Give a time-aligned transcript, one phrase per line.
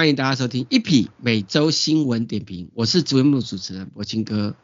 [0.00, 4.54] 欢迎大家收听一匹每周新闻点评，我是节目主持人柏青哥。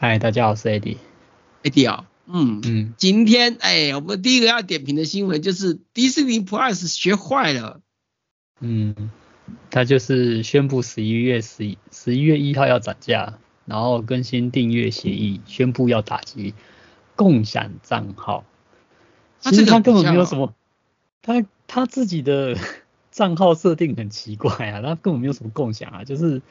[0.00, 0.96] 嗨，大家好，我是 Eddie。
[1.62, 7.80] Eddie 哦，嗯嗯，今天哎，我们第一个要点评的新闻就是迪士尼 Plus 学坏了。
[8.58, 9.12] 嗯，
[9.70, 16.52] 他就是宣布十一月十一十一月一号要涨价，然后更新订阅协议，宣布要打击
[17.14, 18.44] 共享账号。
[19.38, 20.52] 其实他根本没有什么，
[21.22, 22.58] 他他自己的。
[23.16, 26.42] 账号设定很奇怪啊，他根本没有什么共享啊， 就是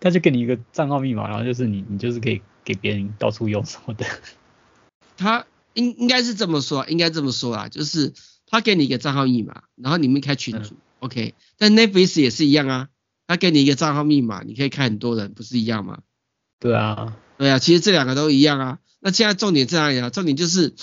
[0.00, 4.04] 他就给你一个账号密码，然后就是你你就是可以给别人到处用什么的。
[5.16, 8.12] 他应应该是这么说，应该这么说啊，就是
[8.46, 11.34] 他给你一个账号密码，然后你们开群组、嗯、，OK。
[11.56, 12.88] 但 Netflix 也是一样啊，
[13.26, 16.00] 他给你一个账号密码，你可以开很多人，不是一样吗？
[16.60, 18.78] 对啊，对啊，其实这两个都一样啊。
[19.00, 20.10] 那现在重点在哪里啊？
[20.10, 20.74] 重点就是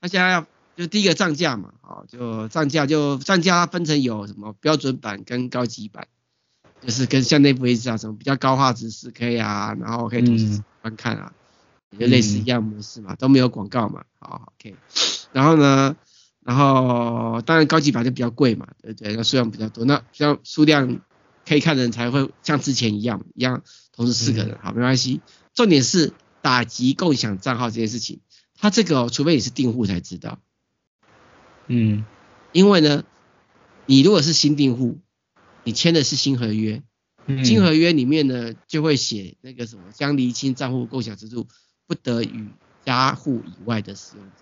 [0.00, 0.46] 他现在要。
[0.80, 6.08] 就第一个涨价嘛，好，就涨价就涨价，它分成有什么标准版跟高级版，
[6.80, 11.34] 就是跟像 Netflix 啊什么比较高画质 4K 啊，然后可以同时观看啊，
[11.98, 14.74] 就类似一样模式嘛，都没有广告嘛，好，OK，
[15.34, 15.94] 然后呢，
[16.42, 19.14] 然后当然高级版就比较贵嘛，对不对？
[19.14, 20.98] 那数量比较多，那像数量
[21.46, 23.62] 可以看的人才会像之前一样一样，
[23.94, 25.20] 同时四个人，好，没关系。
[25.52, 28.20] 重点是打击共享账号这件事情，
[28.56, 30.38] 它这个哦，除非你是订户才知道。
[31.66, 32.04] 嗯，
[32.52, 33.04] 因为呢，
[33.86, 34.98] 你如果是新订户，
[35.64, 36.82] 你签的是新合约，
[37.44, 41.46] 新合约里面呢就会写那个什么，将厘清账户共享之处，
[41.86, 42.48] 不得与
[42.84, 44.32] 家户以外的使用者。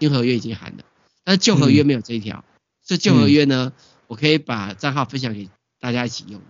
[0.00, 0.82] 新合约已经含了，
[1.22, 2.44] 但是旧合约没有这一条，
[2.82, 3.72] 所以、旧合约呢，
[4.08, 6.40] 我可以把账号分享给大家一起用。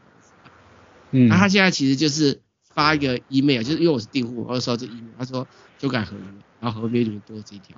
[1.11, 5.47] 嗯，那他现在其实就是发一个 email，就是因为我是订户，我就收这 email，他说
[5.79, 6.23] 修改合约，
[6.61, 7.77] 然后合约里面多了这一条，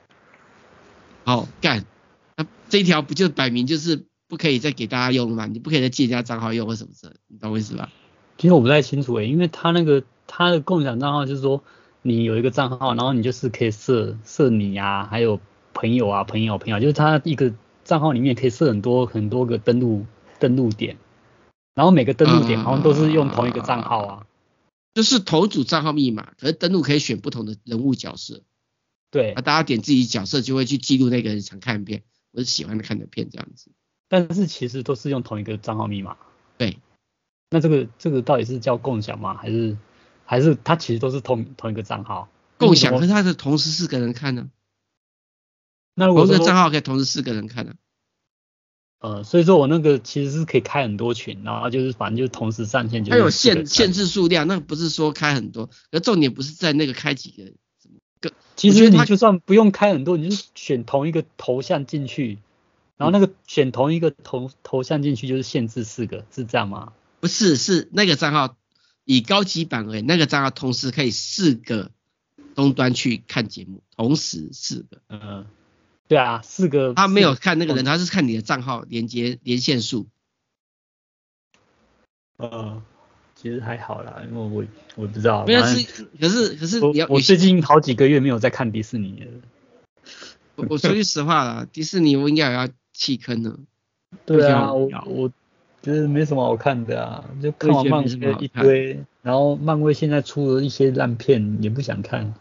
[1.24, 1.84] 好干。
[2.36, 5.46] 那这一条不就摆明就是不可以再给大家用了吗？
[5.46, 7.90] 你不可以再借人家账号用或什么的，你懂我意思吧？
[8.38, 11.62] 其实我不太清楚诶，因为他那个他的共享账号就是说，
[12.02, 15.40] 你有一个账号，然后你就是可以设设你啊，还有
[15.72, 20.04] 朋友啊，朋友朋友，就是他一个账号里面可以设很多很多个登录
[20.40, 20.96] 登录点，
[21.74, 24.26] 然后每个登录点好像都是用同一个账号啊，
[24.94, 28.42] 就是同组账号密码，可是登录可以选不同的人物角色，
[29.12, 32.02] 对，啊，大家点自己角色就会去记录那个人想看一遍。
[32.34, 33.70] 我是喜欢看的片这样子，
[34.08, 36.16] 但是其实都是用同一个账号密码。
[36.58, 36.78] 对，
[37.50, 39.34] 那这个这个到底是叫共享吗？
[39.36, 39.78] 还是
[40.24, 42.28] 还是它其实都是同同一个账号？
[42.58, 44.50] 共享，可是它是同时四个人看呢？
[45.94, 47.74] 那如果这个账号可以同时四个人看呢？
[48.98, 53.10] 呃，所以说我那个其实是可以开很多群，然后就是反正就是同时上线就。
[53.10, 57.52] 它有限限制数量，那不是说开很多，而重点不是在那个开几个。
[58.56, 62.38] 其实你就算不用开很多，你就选同一个头像进去，
[62.96, 66.92] 然后那个选同一个头头像进去就是限制四个，是这样吗？
[67.20, 68.56] 不是，是那个账号
[69.04, 71.90] 以高级版而言，那个账号同时可以四个
[72.54, 75.00] 终端去看节目，同时四个。
[75.08, 75.46] 嗯，
[76.06, 76.94] 对啊，四个。
[76.94, 80.06] 他没有看那个人，他是看你的账号连接连线数。
[82.36, 82.82] 嗯。
[83.44, 85.44] 其实还好啦，因为我我不知道。
[85.44, 89.26] 没有是，可是可是你要我，我最近好几个月没有在看迪士尼了。
[90.54, 93.60] 我我说句实话啦， 迪士尼我应该也要弃坑了。
[94.24, 95.28] 对啊，我我
[95.82, 102.32] 觉得没什么好看的啊，就看完漫威一堆，然后漫威现在出了一些烂片，也不想看。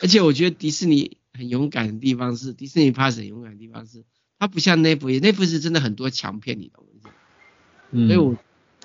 [0.00, 4.02] 而且我觉得迪士尼很勇敢的地方是，迪士尼 Plus 很勇敢的地方是，
[4.40, 7.10] 它不像那部，那部是真的很多强片，你懂吗？
[7.92, 8.08] 嗯。
[8.08, 8.36] 所以我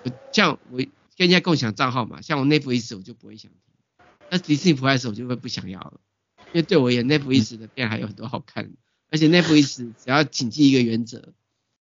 [0.03, 0.79] 我像我。
[1.17, 5.99] 跟人家共享账号嘛，像我 Netflix 我就不会想听，那迪士尼 Plus 我就会不想要了，
[6.37, 8.77] 因为对我而言 Netflix 的片还有很多好看的，
[9.09, 11.33] 而且 Netflix 只要谨记一个原则，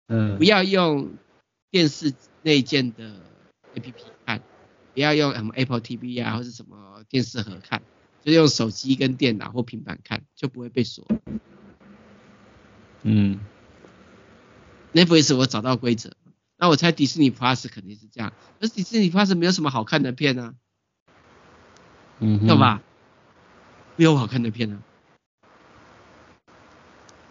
[0.08, 1.16] 嗯，不要用
[1.70, 3.22] 电视内建的
[3.76, 3.94] APP
[4.26, 4.42] 看，
[4.94, 7.82] 不要用什么 Apple TV 啊或者什么电视盒看，
[8.24, 11.06] 就用手机跟电脑或平板看，就不会被锁。
[13.04, 13.42] 嗯
[14.94, 16.16] ，Netflix 我找到规则。
[16.58, 18.32] 那我猜迪士尼 Plus 肯定是这样，
[18.62, 20.54] 而迪士尼 Plus 没有什么好看的片啊，
[22.20, 22.82] 嗯，有吧？
[23.98, 24.80] 没有好看的片啊，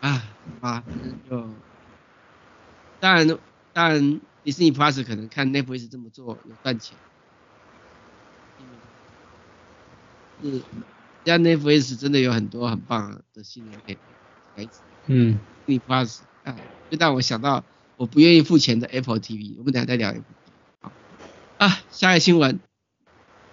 [0.01, 0.23] 啊，
[0.61, 0.85] 啊，
[1.29, 1.49] 就
[3.01, 3.39] 当然
[3.73, 6.99] 当然迪士尼 Plus 可能看 Netflix 这么做有赚钱，
[10.43, 10.63] 是，
[11.25, 13.99] 像 Netflix 真的有很多很棒的新人片，
[15.07, 16.59] 嗯，迪士尼 Plus 啊，
[16.91, 17.65] 就让我想到。
[17.97, 20.25] 我不愿意付钱的 Apple TV，我们等下再聊一部。
[20.81, 20.93] 好
[21.59, 22.61] 啊，下一个新闻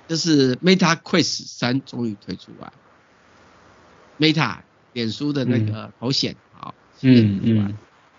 [0.08, 2.74] 就是 Meta Quest 三终于推出来
[4.20, 4.60] ，Meta
[4.94, 7.78] 脸书的那个头显，好，嗯嗯，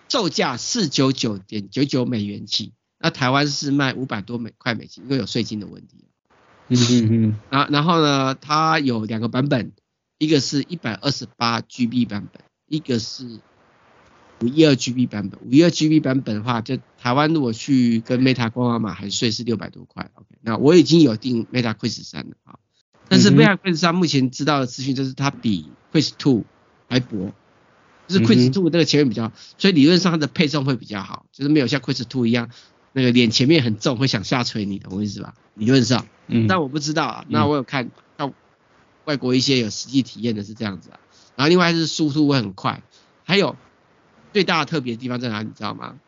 [0.08, 6.04] 售价四九九点九九美元起，那台湾是卖五百多美块美金，因为有税金的问题。
[6.69, 7.36] 嗯嗯嗯。
[7.50, 9.72] 然然后呢，它有两个版本，
[10.19, 13.40] 一个是一百二十八 GB 版本，一个是
[14.43, 15.41] 五一二 GB 版本。
[15.41, 20.11] 五一二 GB 版本的话，就台湾如果去跟 Meta 官网买，含税是六百多块。
[20.15, 22.59] OK，那我已经有订 Meta Quest 三了啊，
[23.09, 26.44] 但是 Meta Quest 三目前知道的资讯就是它比 Quest Two
[26.89, 27.33] 还薄。
[28.09, 32.50] 就是 Quest Two 那个前面比较，所以理论上它的配重会比较好，就是没有像 Quest Two 一样
[32.93, 35.35] 那个脸前面很重，会想下垂，你懂我意思吧？
[35.55, 37.25] 理论上，嗯，但我不知道啊。
[37.29, 38.33] 那我有看到
[39.05, 40.99] 外国一些有实际体验的是这样子啊。
[41.37, 42.83] 然后另外是速度会很快，
[43.25, 43.56] 还有
[44.32, 45.46] 最大的特别的地方在哪里？
[45.49, 45.99] 你知道吗？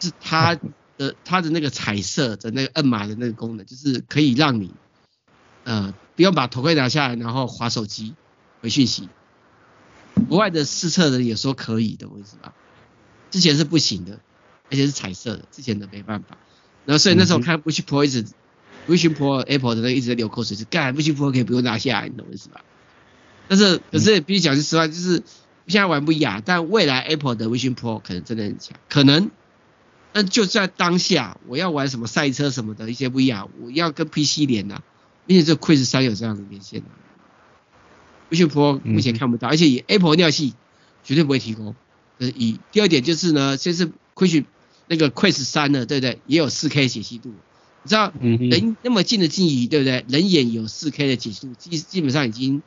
[0.00, 0.58] 是它
[0.98, 4.72] 的它的那个彩色的那个摁码的那个功能，就是可以让你
[5.64, 8.14] 呃不用把头盔拿下来，然后划手机
[8.60, 9.08] 回讯息。
[10.28, 12.52] 国外的试测人也说可以的，为什么？
[13.30, 14.20] 之前是不行的，
[14.70, 16.38] 而且是彩色的，之前的没办法。
[16.84, 18.24] 然后所以那时候看 Vision Pro 一直
[18.86, 22.62] ，Vision Pro Apple 的那一直在流口水，是干 Vision Pro 可以不用拿下来，你懂我意思吧？
[23.48, 25.22] 但是可是必须讲句实话，就是
[25.66, 29.30] 现在玩不雅，但未来 Apple 的 Vision Pro 可能真的很强，可能。
[30.12, 34.82] 那就在当下，我要玩什么赛车什么的一些不一样，我要跟 PC 连啊，
[35.26, 36.88] 并且这 Quest 3有这样的连线啊。
[38.30, 40.54] Vision Pro 目前看不到，而且以 Apple 尿系
[41.04, 41.74] 绝对不会提供。
[42.18, 44.44] 呃，以第二点就是呢，先是 Quest
[44.88, 46.18] 那个 Quest 三呢，对不对？
[46.26, 47.34] 也有 4K 解析度。
[47.82, 50.04] 你知道人那么近的近距离，对不对？
[50.08, 52.62] 人眼有 4K 的解析度，基基本上已经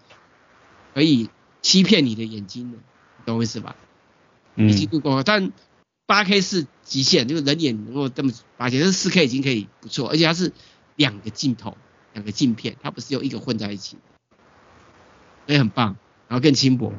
[0.94, 1.30] 可以
[1.62, 2.78] 欺骗你的眼睛了，
[3.18, 3.76] 你懂我意思吧？
[4.56, 5.52] 解析度够高，但
[6.06, 10.52] 八 K 是极限，就是人眼能够这么，而且是四 K 已经可以不错，而且它是
[10.96, 11.78] 两个镜头，
[12.14, 13.98] 两个镜片，它不是用一个混在一起。
[15.46, 15.98] 所以很棒，
[16.28, 16.94] 然后更轻薄，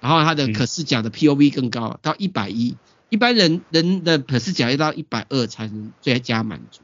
[0.00, 2.76] 然后它的可视角的 POV 更高，到一百一，
[3.08, 6.80] 一般人人的可视角要到一百二才能最佳满足，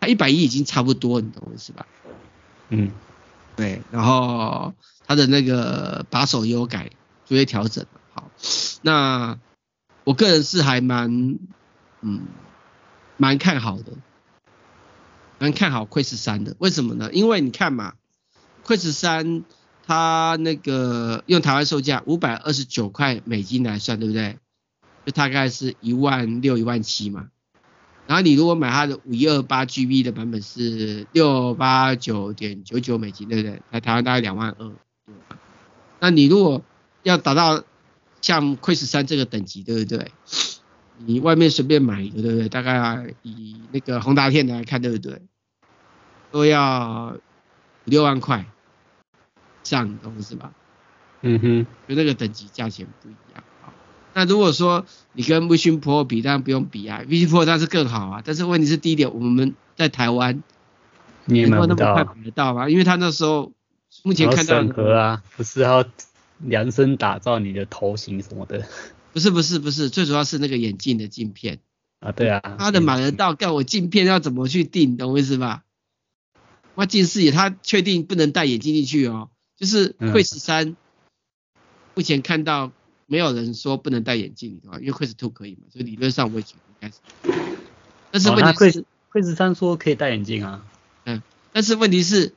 [0.00, 1.86] 它一百一已经差不多，你懂我意思吧？
[2.70, 2.90] 嗯，
[3.58, 4.72] 对，然后
[5.06, 6.90] 它的那个把手也有改，
[7.26, 7.84] 做一些调整。
[8.14, 8.30] 好，
[8.80, 9.38] 那
[10.04, 11.38] 我个人是还蛮，
[12.00, 12.22] 嗯，
[13.18, 13.92] 蛮看好的，
[15.38, 17.10] 蛮看好 Quest 3的，为什么呢？
[17.12, 17.92] 因为你看嘛
[18.64, 19.42] ，Quest 3。
[19.90, 24.38] 它那个用台湾售价五百二十九块美金来算，对不对？
[25.06, 27.30] 就大概是一万六、一万七嘛。
[28.08, 33.60] 然后你如果买它的五一二八 GB 的版本是六八九点九九美金，对不对？
[33.70, 34.72] 在台湾大概两万二。
[36.00, 36.62] 那你如果
[37.02, 37.62] 要达到
[38.22, 40.10] 像 Quest 3这个等级，对不对？
[40.96, 42.48] 你外面随便买一个，对不对？
[42.48, 45.20] 大概以那个宏达电来看，对不对？
[46.30, 47.14] 都要
[47.84, 48.46] 五六万块。
[49.62, 50.54] 这样你懂是吧？
[51.20, 53.44] 嗯哼，就那个等级价钱不一样。
[54.14, 58.22] 好，那如果说你跟 Vision Pro 比，当然不用比啊，Vision Pro 它是更好啊。
[58.24, 60.42] 但是问题是第一点，我们在台湾，
[61.24, 62.68] 你也买不到，那么快买得到吗？
[62.68, 63.52] 因为他那时候
[64.02, 65.84] 目前看到审核啊，不是要
[66.38, 68.66] 量身打造你的头型什么的。
[69.12, 71.58] 不是不是不是，最主要是那个眼镜的镜片
[72.00, 75.64] 啊，对啊，他的买得到，但我镜片要怎么去定，懂我意思吧？
[76.74, 79.30] 我近视眼，他确定不能戴眼镜进去哦。
[79.56, 80.76] 就是 Quest 3，
[81.96, 82.70] 目前看到
[83.10, 87.58] 没有人说不能戴眼镜的话，因为 Quest 2可以嘛，所以理论上我也觉得应该是。
[88.10, 90.66] 但是问题是，Quest 3说可以戴眼镜啊。
[91.04, 91.22] 嗯，
[91.52, 92.34] 但是问题是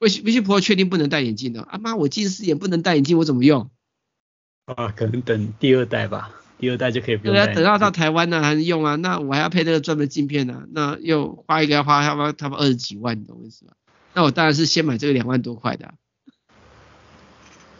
[0.00, 1.60] ，Vision Pro 确定不能戴眼镜的。
[1.60, 3.70] 啊妈，我近视眼不能戴眼镜，我怎么用？
[4.64, 7.44] 啊，可能等第二代吧，第二代就可以不用戴。
[7.44, 8.96] 对啊，等到到台湾呢还能用啊？
[8.96, 13.74] 那我还要配那个专门镜片呢、啊，那又花一个要花他妈他妈二十几万，你懂我意思吧？
[14.14, 15.94] 那我当然是先买这个两万多块的、啊。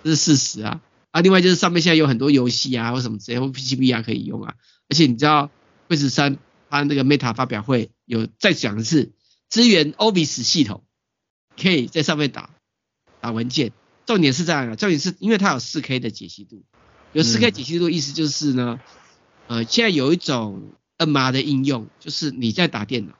[0.04, 0.80] 这是事实啊，
[1.10, 4.54] 啊，另外就是上面现在有很多游戏啊，或什么之类，或 PCB 啊可以用啊，
[4.88, 5.50] 而且你知道
[5.88, 6.38] ，Quest 3
[6.70, 9.12] 它那个 Meta 发表会有再讲的是
[9.48, 10.84] 支援 Office 系统，
[11.56, 12.50] 可以在上面打
[13.20, 13.72] 打文件。
[14.06, 16.64] 重点是这样的，重点是因为它有 4K 的解析度，
[17.12, 18.80] 有 4K 解析度意思就是呢，
[19.48, 23.12] 呃，现在有一种 NMR 的应用，就是你在打电脑，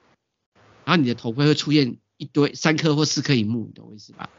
[0.87, 4.31] 然后你的头盔会出现一堆三颗或四颗荧幕，你懂我意思吧？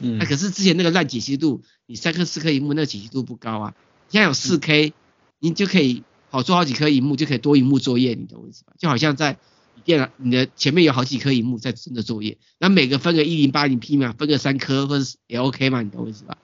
[0.00, 3.74] 嗯，那可是之前那个烂解析度，你三颗四颗荧幕那解析度不高啊。
[4.08, 4.92] 现在有四 K，
[5.40, 8.72] 你就可以好做好几颗荧幕，就可以多萤幕作业，你懂我意思吧？
[8.78, 9.38] 就好像在
[9.84, 16.38] 电脑你的前面有好几颗荧幕在真的作业，那每个分个一零八零 P 嘛，分个三颗或者是也 OK 嘛，你懂我意思吧？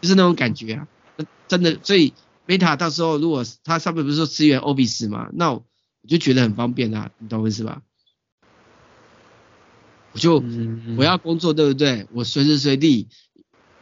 [0.00, 2.12] 就是那种感觉啊，那真的，所以
[2.46, 5.64] Meta 到时候如果它上面不是说支援 Office 嘛，那我
[6.06, 7.82] 就觉得很方便啊，你懂我意思吧？
[10.14, 10.42] 我就
[10.96, 12.06] 我要工作，对不对？
[12.12, 13.08] 我随时随地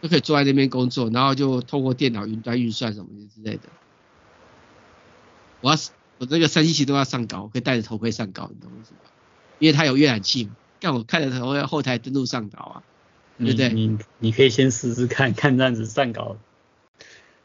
[0.01, 3.63] 都可以坐在那边工作，然后就透过电脑云端运算什么之类的。
[5.61, 5.77] 我要
[6.17, 9.11] 我这个三星期都要上稿，我可以戴着头盔上稿，你懂我意思吧？
[9.59, 12.83] 因为它有阅览器嘛，干我看着头盔后台登录上稿啊，
[13.39, 13.69] 对不对？
[13.69, 16.39] 你你，你可以先试试看 看这样子上稿。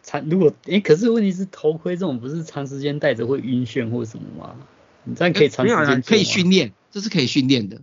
[0.02, 4.56] 长如果诶、欸，可是问题是头盔这种不是长时间戴着会晕眩或什么吗？
[5.04, 7.82] 你这样可以长时间、欸、可以训练，这是可以训练的。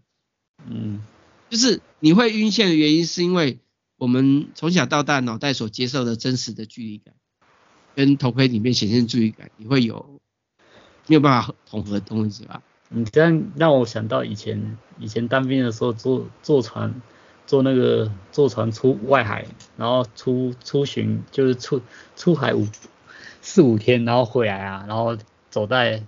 [0.67, 1.01] 嗯，
[1.51, 3.59] 就是你会晕眩的原因是因为
[3.97, 7.15] 我们从小到大脑袋所接受的真实的距离感，
[7.95, 10.21] 跟头盔里面显现距离感，你会有
[11.07, 12.63] 没有办法统合的东西吧？
[12.89, 17.01] 你这样让我想到以前以前当兵的时候坐坐船。
[17.47, 19.45] 坐那个坐船出外海，
[19.77, 21.83] 然后出出巡就是出
[22.17, 22.67] 出海五
[23.43, 25.19] 四五天，然后回来啊，然后
[25.51, 26.03] 走在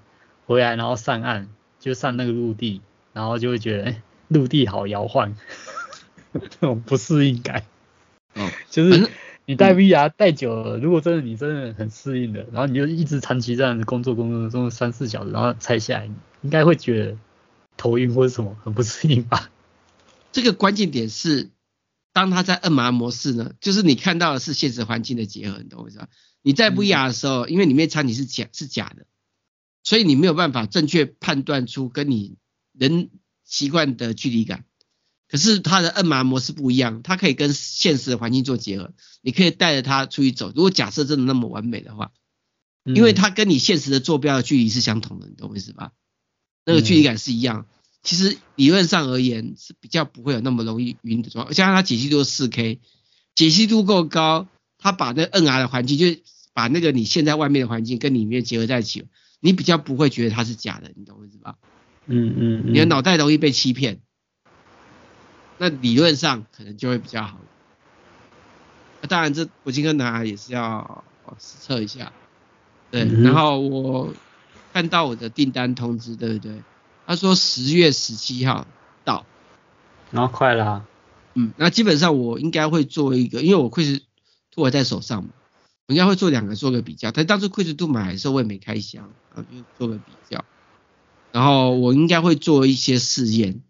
[0.46, 2.80] 回来，然后上岸就上那个陆地，
[3.12, 5.36] 然后就会觉得哎， 陆地好摇晃，
[6.32, 7.64] 这种不适应感。
[8.34, 9.08] 哦，就是
[9.44, 16.10] 你戴 VR 戴久了，如果真的你真的很适应的，然后你就一直长期这样子工作工作工作三四小时，然后拆下来，
[16.42, 17.18] 应该会觉得
[17.76, 19.50] 头晕或者什么很不适应吧。
[20.32, 21.48] 这个关键点是，
[22.12, 26.08] 当他在 MR 模式呢，就是你看到的是现实环境的结合，你懂我意思吧？
[26.42, 29.06] 你在 VR 的时候，因为里面场景是假是假的，
[29.82, 32.36] 所以你没有办法正确判断出跟你
[32.78, 33.08] 人
[33.46, 34.64] 习惯的距离感。
[35.28, 40.52] 可是它的 MR 模式不一样，它可以跟现实的环境做结合，你可以带着它出去走。
[40.54, 42.12] 如果假设真的那么完美的话，
[42.84, 45.92] 因为它跟你现实的坐标的距离是相同的，你懂我意思吧？
[46.64, 47.66] 那个距离感是一样。
[48.04, 52.78] 其实理论上而言是比较不会有那么容易晕的状况，加上它解析度是 4K，
[53.34, 54.46] 解析度够高，
[54.78, 56.20] 它把那 NR 的环境，就
[56.52, 59.06] 把那个你现在外面的环境跟里面结合在一起，
[59.40, 61.56] 你比较不会觉得它是假的，你懂我意思吧？
[62.06, 64.00] 嗯嗯，嗯，你的脑袋容易被欺骗，
[65.58, 67.38] 那理论上可能就会比较好。
[69.00, 71.04] 那当然，这我今天拿也是要
[71.38, 72.12] 实测一下，
[72.90, 74.14] 对，然后我
[74.72, 76.62] 看到我的订单通知，对不对？
[77.06, 78.66] 他说十月十七号
[79.04, 79.26] 到，
[80.10, 80.86] 然后快了、啊，
[81.34, 84.02] 嗯，那基本上我应该会做一个，因为我 Quest
[84.54, 85.30] 2在手上嘛，
[85.88, 87.10] 我应该会做两个做个比较。
[87.10, 90.44] 但当初 Quest 2买的时候我也没开箱，然后就做个比较。
[91.36, 93.60] 然后我应该会做一些试验，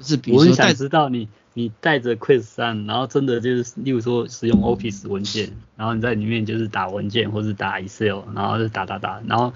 [0.00, 9.54] 就是比如说，我想知道你你带着 Quest 3，然后真的就是，例如说使用 Office 文件，然后你在里面就是打文件或者打 Excel，然后就打打打，然后。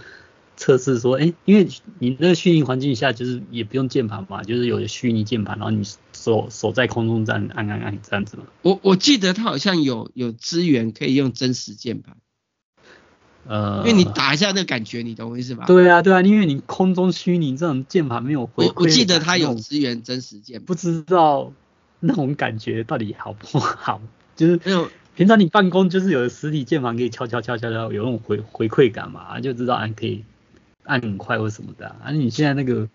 [0.57, 1.66] 测试说，哎、欸，因为
[1.99, 8.42] 你那个虚拟环境下就是也不用键盘嘛，就是有虚拟键盘，然后你手手在空中这样按按按这样子嘛。
[8.61, 12.19] 我我记得它好像有有资源可以用真实键盘，
[13.50, 15.64] 呃，因为你打一下那个感觉，你懂我意思吧？
[15.66, 18.69] 对啊对啊，因为你空中虚拟这种键盘没有回馈。
[18.69, 21.52] 我我记得它有支援真实键，不知道
[21.99, 24.00] 那种感觉到底好不好？
[24.37, 30.25] 就是没有平常你办公就是有实体键盘可以敲敲敲敲敲，有那种回回馈感嘛，就知道按可以。
[30.85, 32.88] 按很快或什么的啊，啊你现在那个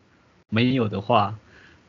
[0.50, 1.38] 没有的话，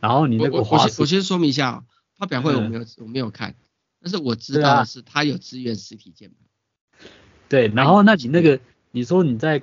[0.01, 1.83] 然后你那个我先我先说明一下啊，
[2.19, 3.55] 发表会我没有、嗯、我没有看，
[4.03, 6.46] 但是我知道的是它有支援实体键盘。
[7.49, 8.59] 对，然后那你那个
[8.91, 9.63] 你说你在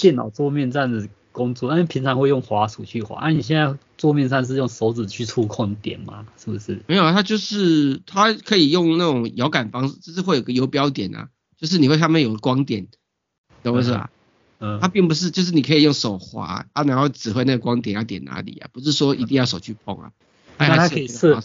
[0.00, 6.26] 电脑桌面这样子工作，那你平常会用滑鼠去滑，啊你现在桌面上是用手指去触控点吗？
[6.38, 6.80] 是不是？
[6.86, 12.86] 没有啊，它就是它可以用那种摇杆方式，就是会有个游标点啊，就是你会上面有个光点，
[13.62, 14.10] 懂我意思吧？
[14.60, 20.12] 嗯，它并不是，就是你可以用手滑啊，然后指挥那个光点要点哪里啊，不是说一定要手去碰啊。
[20.56, 21.42] 那它可以设，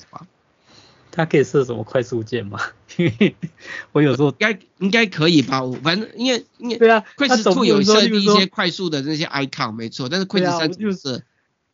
[1.12, 2.60] 它可以设什么快速键吗？
[3.92, 11.24] 我有时候应该应该可以吧，反正因为因为对啊，Quest 2有设定一些快速的那些 icon 没错，但是 Quest 3就是，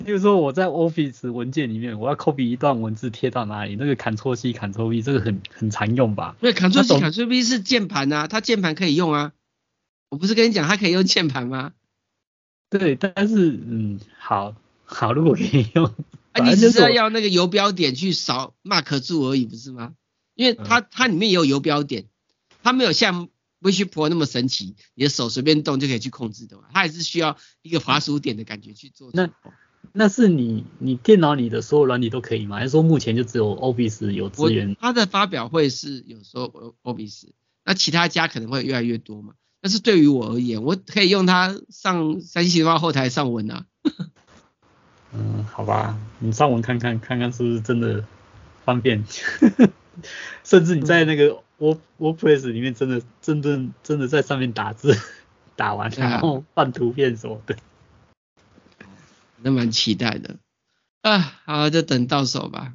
[0.03, 6.35] 比如说我在 Office 文件里面，我要 copy 一段文字贴到哪里，那个 Ctrl C Ctrl V 这个很很常用吧？
[6.41, 9.31] 对，Ctrl C Ctrl V 是键盘啊，它键盘可以用啊。
[10.09, 11.73] 我不是跟你讲，它可以用键盘吗？
[12.69, 15.91] 对，但是嗯，好好，如果可以用，
[16.35, 19.93] 啊，你只是要要那个游标点去扫 mark 住而已，不是吗？
[20.35, 22.05] 因为它、嗯、它里面也有游标点，
[22.61, 23.29] 它没有像
[23.61, 29.11] Vision Pro 那么神奇，你的手随便动就可以去控制的嘛，它还是需要一个滑鼠点的感觉去做。
[29.13, 29.29] 那
[29.93, 32.57] 那是你你电脑里的所有软体都可以吗？
[32.57, 34.75] 还是说目前就只有 Office 有资源？
[34.81, 37.29] 它的发表会是有时候 Office，
[37.63, 39.35] 那其他家可能会越来越多嘛。
[39.61, 43.65] 但是对于我而言，我可以用它上三星的话后台上文啊。
[45.17, 48.03] 嗯，好吧，你上网看看，看看是不是真的
[48.63, 49.03] 方便。
[50.43, 54.97] 甚至你在那个 Word WordPress 里面真的真正真的在上面打字，
[55.55, 57.55] 打完然后放图片什么的。
[59.41, 60.37] 那蛮期待的
[61.01, 62.73] 啊，好，就等到手吧。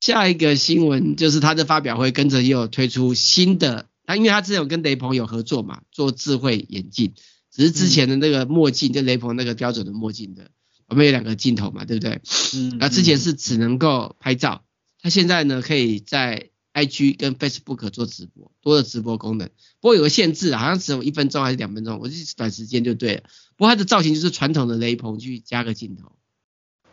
[0.00, 3.86] 下一个新闻就是他的发表会跟着又有推出新的。
[4.04, 7.14] 他因为他之前有跟雷朋有合作嘛，做智慧眼镜，
[7.50, 10.50] 只是之前的那个墨镜，就雷朋那个标准的墨镜的，
[10.88, 12.20] 我们有两个镜头嘛，对不对？
[12.54, 12.78] 嗯。
[12.78, 14.64] 那之前是只能够拍照，
[15.00, 19.48] 它现在呢可以在 IG 跟 Facebook 做直播，多的直播功能。
[19.80, 23.22] 不过有个限制，好像只有一分钟还是两分钟，我就短时间就对了。
[23.56, 26.16] 不过它的造型就是传统的雷朋去加个镜头。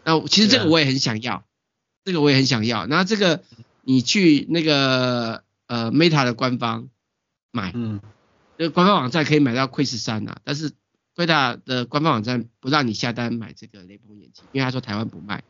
[0.04, 1.46] 那其实这个我也很想要，
[2.04, 2.86] 这个我也很想要。
[2.86, 3.44] 然后这个
[3.82, 6.90] 你去那个呃 Meta 的官方
[7.52, 8.00] 买，嗯。
[8.58, 10.72] 这个官方网站可以买到 Quest 3啊，但是
[11.16, 15.44] Meta 的官方网站不让你下单买这个雷朋眼镜，因为他说台湾不卖。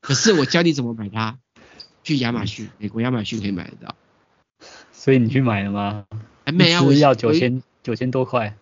[0.00, 1.38] 可是我教你怎么买它，
[2.04, 3.96] 去亚马逊，美国亚马逊可以买得到。
[4.92, 6.06] 所以你去买了吗？
[6.44, 8.56] 还没啊，我要九千九千多块。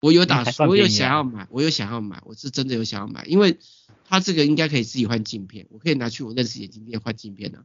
[0.00, 3.58] 我有打算，我有想要买，我有想要买，我是真的有想要买，因为
[4.04, 7.58] 它这个应该可以自己换镜片，我可以拿去我认识眼镜店换镜片的，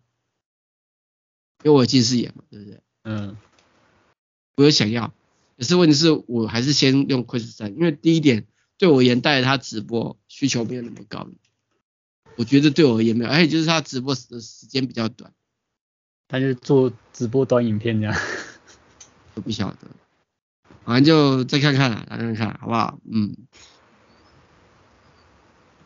[1.63, 2.81] 因为我有近视眼嘛，对不对？
[3.03, 3.37] 嗯。
[4.55, 5.13] 我有想要。
[5.57, 11.27] 可是问题是我还是先用 Quest 3，因为第一点对我而言带着它直播需求没有那么高，
[12.36, 15.31] 我觉得对我而言没有，而且就是它直播的时间比较短，
[16.27, 18.15] 他就做直播短影片这样，
[19.36, 19.77] 都 不晓得，
[20.83, 23.00] 反正就再看看啦，再看看好不好？
[23.05, 23.38] 嗯，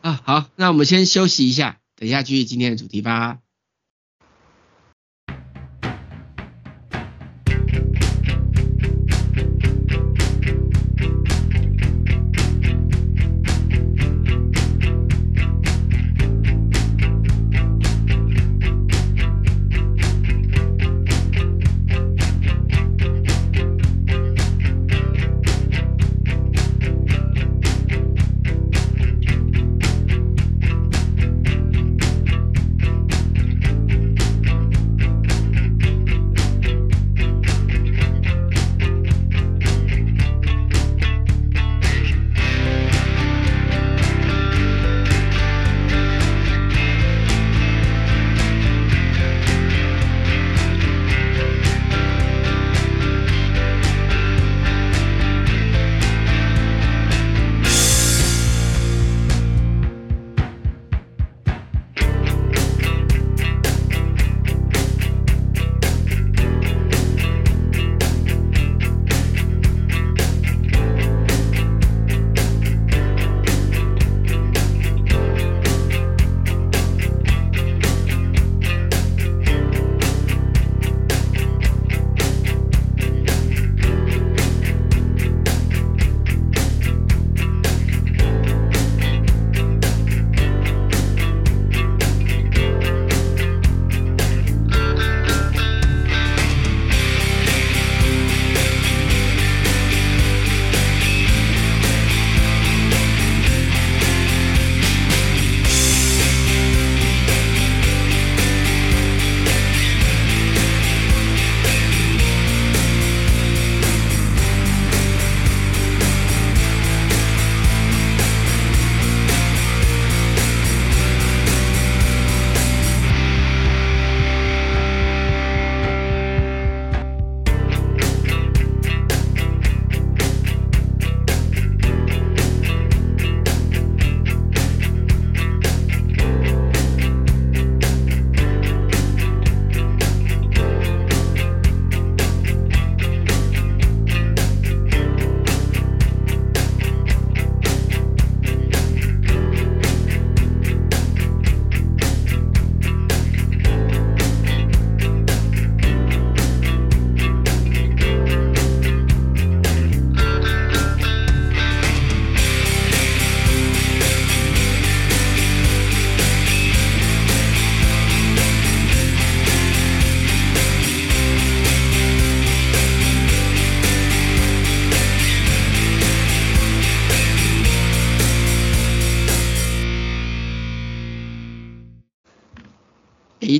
[0.00, 3.40] 啊好，那我们先休息一下，等一下继续今天的主题吧。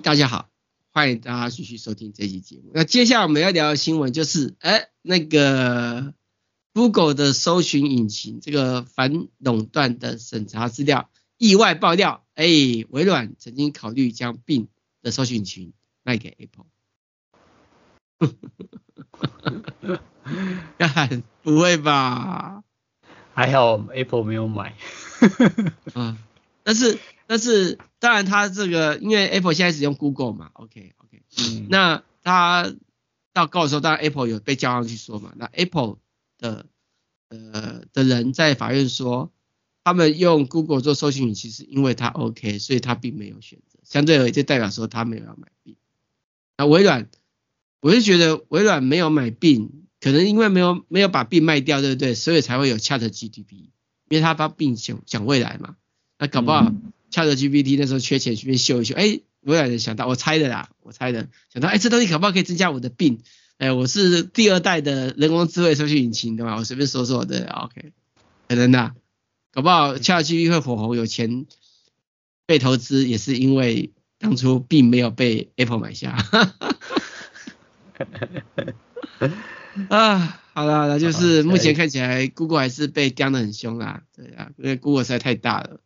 [0.08, 0.48] 大家好，
[0.90, 2.70] 欢迎大家继续收听这期节目。
[2.72, 6.14] 那接下来我们要聊的新闻就是，哎，那个
[6.72, 12.46] Google 的搜寻引擎这个反垄断的审查资料意外爆料，哎，
[12.88, 14.68] 微软曾经考虑将 Bing
[15.02, 16.64] 的搜寻引擎卖给 Apple。
[21.42, 22.64] 不会吧？
[23.34, 24.74] 还好 Apple 没有买。
[25.94, 26.16] 嗯，
[26.68, 26.98] 但是。
[27.30, 32.72] 但是当然，它这个因为 Apple 现在使用 Google 嘛，OK OK，嗯，那它
[33.34, 35.98] 到告的时候，当然 Apple 有被叫上去说嘛，那 Apple
[36.38, 36.64] 的
[37.28, 39.30] 呃的人在法院说，
[39.84, 43.78] 他们用 Google 做搜寻引擎是因为它 OK，所以它并没有选择。
[43.84, 45.76] 相对而言，就代表说它没有要买病。
[46.56, 47.10] 那微软，
[47.82, 52.14] 我是觉得微软没有买病，可能因为没有没有把病卖掉，对不对？
[52.14, 53.68] 所以才会有 ChatGPT，
[54.08, 55.76] 因为他把病想想未来嘛。
[56.18, 56.72] 那搞不好
[57.10, 63.20] ChatGPT 那时候缺钱，随便秀一秀，哎，微软人想到，我猜的啦，我猜的，想到，哎，这东西搞不好可以增加我的病。
[63.58, 66.56] 哎，我是第二代的人工智慧搜索引擎，对吧？
[66.56, 67.92] 我随便说说的，OK，
[68.48, 68.94] 可能的，
[69.52, 71.46] 搞不好 ChatGPT 会火红，有钱
[72.46, 76.16] 被投资，也是因为当初并没有被 Apple 买下。
[79.88, 85.80] 啊，好了，那就是目前看起来 Google 还是被刁得很凶啦，对啊，因为 Google 实在太大了，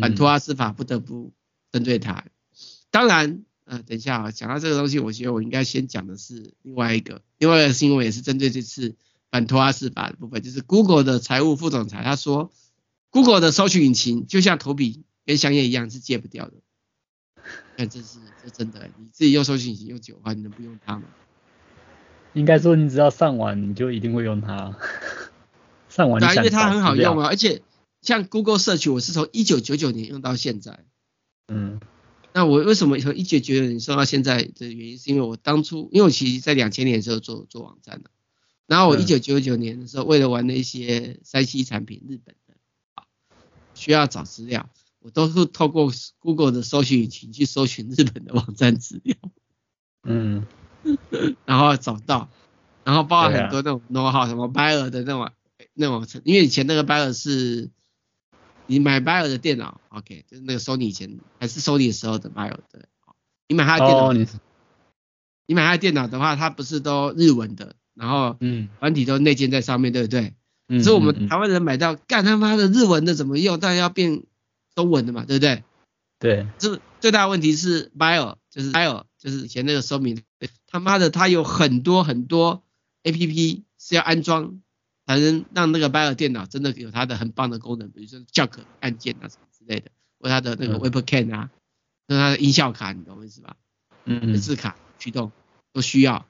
[0.00, 1.32] 反托拉斯法不得不
[1.72, 2.24] 针对他。
[2.90, 3.44] 当然。
[3.66, 8.94] 呃，等一下啊，讲到这个东西，我觉得我应该先讲的是另外一个，另外一个新闻也是针对这次
[9.30, 12.52] 反托拉斯法的部分，就是 Google 的财务副总裁他说
[13.08, 16.52] ，Google 的搜寻引擎就像头皮跟香烟一样是戒不掉的。
[17.78, 21.04] 看这是这真的，你自己用搜寻引擎用久的话，你能不用它吗？
[22.34, 24.76] 应该说你只要上网，你就一定会用它。
[25.88, 27.62] 上网，对，因为它很好用啊，而且
[28.04, 30.84] 像 Google Search，我是从一九九九年用到现在。
[31.48, 31.80] 嗯。
[32.36, 38.10] 那我为什么从一九九九年说到现在的原因，是因为我当初，因为我其实在两千年的时候做做网站的，
[38.66, 42.54] 然后我一九九九年的时候，为了玩那些三 C 产品，日本的，
[43.74, 49.16] 需要找资料，我都是透过 Google 的搜寻引擎去搜寻日本的网站资料，
[50.02, 50.44] 嗯，
[51.46, 52.28] 然后找到，
[52.82, 55.30] 然后包括很多那种 know-how 什么 Bayer 的那种
[55.72, 57.70] 那种，因为以前那个 Bayer 是。
[58.66, 62.82] 你买 Bayer 的电脑，OK，就是那个 Sony 以前还是 Sony 的时候的 Bayer 对，
[63.48, 64.26] 你买他的电脑，oh, 你，
[65.46, 70.34] 你买他的电脑的话，它不是都日文的，然后嗯，繁体都内建在上面，对不对？
[70.68, 73.60] 嗯，所以我们台湾人买到，干他妈的日文的怎么用？
[73.60, 74.22] 当然要变
[74.74, 75.62] 中文的嘛，对不对？
[76.18, 80.22] 对，这最大的问题是 Bayer，就是 Bayer，就是以前那个说明，
[80.66, 82.62] 他妈的他有很多很多
[83.02, 84.60] APP 是要安装。
[85.06, 91.50] 才能让那个 Bayer 电脑真的有它的很棒的功能，比如说 Jack 按键啊什么之类的，或它的那个 Webcam 啊，
[92.06, 93.56] 跟、嗯、它的音效卡，你懂我意思吧？
[94.06, 95.30] 嗯，字卡驱动
[95.72, 96.26] 都需要。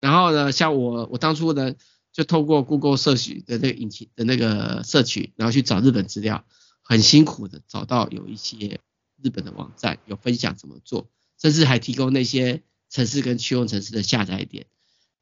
[0.00, 1.74] 然后呢，像我我当初呢，
[2.12, 6.44] 就透过 Google 社区的那个引擎的那个社区，然后去找日本资料，
[6.82, 8.80] 很辛苦的找到有一些
[9.22, 11.08] 日本的网站有分享怎么做，
[11.40, 14.66] 甚至还提供那些城市跟驱动城市的下载点。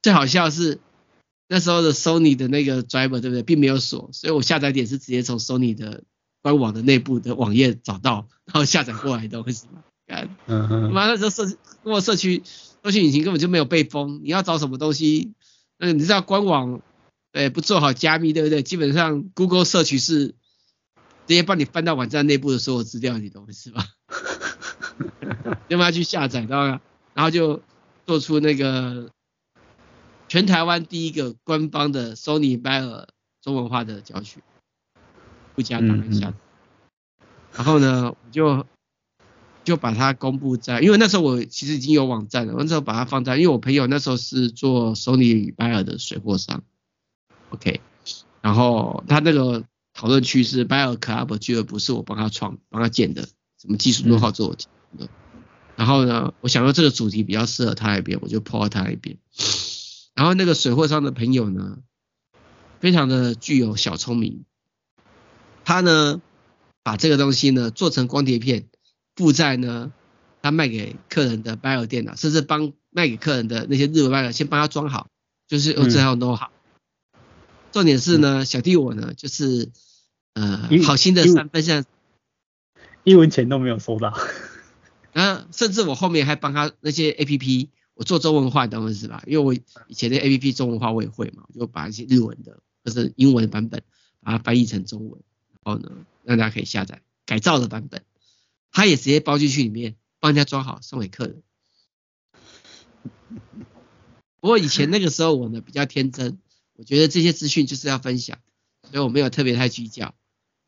[0.01, 0.79] 最好笑的是。
[1.51, 6.03] 那时候的 Sony 的那个 driver 对不对，并没有锁，所以我下载点是直接从 Sony 的
[6.43, 9.83] 官网的内部的网页找到，然后下载过来的，为什么？
[10.45, 11.45] 嗯哼，妈那时候社
[11.83, 12.43] 跟我社区
[12.83, 15.33] 搜寻引擎根本就没有被封，你要找什么东西，
[15.79, 16.81] 那你知道官网
[17.31, 18.61] 对不做好加密对不对？
[18.61, 20.35] 基本上 Google 社区是直
[21.25, 23.87] 接帮你翻到网站内部的所有资料，你懂我意思吧？
[25.67, 26.79] 要不要去下载，知道吗？
[27.15, 27.63] 然后就
[28.05, 29.09] 做出那个。
[30.29, 33.07] 全台湾第一个官方的 Sony Bayer
[33.41, 34.41] 中文化的教学，
[35.55, 36.33] 不加档案下，
[37.55, 38.67] 然后呢，我就
[39.63, 46.63] 就把它公布在，因为那时候我其实已经有网站了，我那时候把它放在，因为我朋友那时候是做 Sony 与 Bayer 的水货商
[47.49, 47.81] ，OK，
[48.41, 49.63] 然后他那个
[49.95, 53.23] 讨论区是 Bayer Club 俱乐部，是我帮他创帮他建的，
[53.59, 54.55] 什么技术都好做我
[54.99, 55.09] 的，
[55.75, 59.17] 然后呢，我想说这个主题比较适合他那边，我就 po 到他那边。
[60.19, 61.77] 然后那个水货商的朋友呢，
[62.81, 64.43] 非常的具有小聪明，
[65.63, 66.21] 他呢
[66.83, 68.67] 把这个东西呢做成光碟片，
[69.15, 69.93] 附在呢
[70.41, 75.07] 他卖给客人的 Bayer 电脑，甚至帮卖给客人的那些日文 Bayer 先帮他装好，
[75.47, 76.51] 就是用这套弄好。
[77.13, 77.19] 嗯、
[77.71, 79.69] 重点是呢，小弟我呢就是
[80.33, 81.85] 呃好心的三分像。
[83.05, 84.13] 一文钱都没有收到，
[85.13, 87.69] 然 后甚至我后面还帮他那些 APP。
[87.99, 89.21] 我做中文化，懂我意思吧？
[89.27, 93.83] 因为我以前的 APP 中文化我也会嘛，就把一些日文的或者英文的版本
[94.21, 95.91] 把它翻译成中文，然后呢
[96.23, 98.05] 让大家可以下载改造的版本，
[98.71, 101.43] 他也直接包进去里面，帮人家装好送给客人。
[104.39, 106.39] 不过以前那个时候我呢比较天真，
[106.77, 108.39] 我觉得这些资讯就是要分享，
[108.89, 110.15] 所以我没有特别太计较。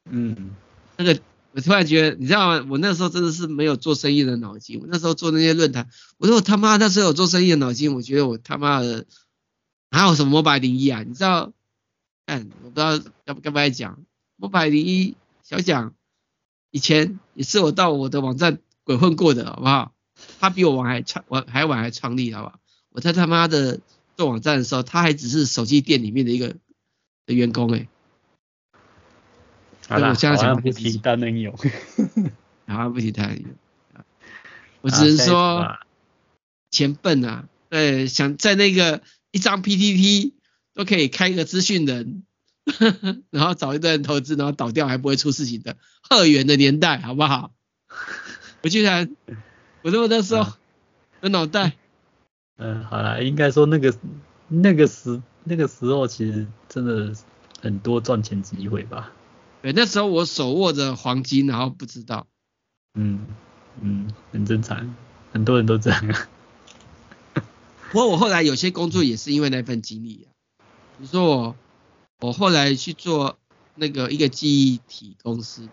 [0.03, 0.53] 嗯，
[0.97, 1.21] 那个。
[1.53, 2.67] 我突然觉得，你知道吗？
[2.69, 4.79] 我那时候真的是没有做生意的脑筋。
[4.79, 9.05] 我那时候做那些论坛，我说我他妈那时候有做生意的脑筋，我觉得我他妈的
[9.89, 11.03] 还有什么 Mobile 01啊？
[11.03, 11.51] 你知道？
[12.27, 12.93] 嗯，我不知道
[13.25, 14.05] 要不该不该讲
[14.37, 15.93] 五百零一小蒋
[16.69, 19.93] 以前也是我到我的网站鬼混过的，好不好？
[20.39, 22.59] 他比我晚还创，我还晚还创立，好不好？
[22.91, 23.81] 我在他妈的
[24.15, 26.55] 做网站的时候，他还只是手机店里面的一个
[27.25, 27.89] 的员工哎、
[29.91, 31.51] 好啦，好像不提当然 有，
[32.65, 33.49] 好像不提单能有。
[34.79, 35.77] 我只能说
[36.69, 39.01] 钱笨啊，对，想在那个
[39.31, 40.33] 一张 PPT
[40.73, 42.23] 都可以开一个资讯人，
[43.31, 47.51] 然后找一堆人投资，然后倒掉还不会出事情的贺元的年代，好不好？
[48.63, 49.13] 我居然，
[49.81, 50.57] 我这么的说，
[51.19, 51.73] 我脑袋。
[52.57, 53.93] 嗯，好了，应该说那个
[54.47, 57.13] 那个时那个时候其实真的
[57.61, 59.11] 很多赚钱机会吧。
[59.61, 62.27] 对，那时候我手握着黄金，然后不知道。
[62.95, 63.27] 嗯
[63.79, 64.95] 嗯，很正常，
[65.31, 66.27] 很多人都这样。
[67.91, 70.33] 不过我后来有些工作也是因为那份经历啊。
[70.97, 71.55] 比如说我，
[72.19, 73.37] 我后来去做
[73.75, 75.71] 那个一个记忆体公司的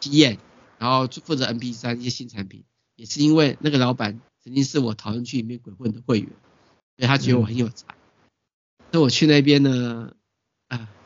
[0.00, 0.38] 经验，
[0.78, 2.64] 然后负责 MP 三一些新产品，
[2.96, 6.28] 也是因为那个老板曾经是我讨论区里面鬼混的会员，
[6.96, 7.86] 所以他觉得我很有才。
[8.90, 10.19] 那、嗯、我去那边呢，啊。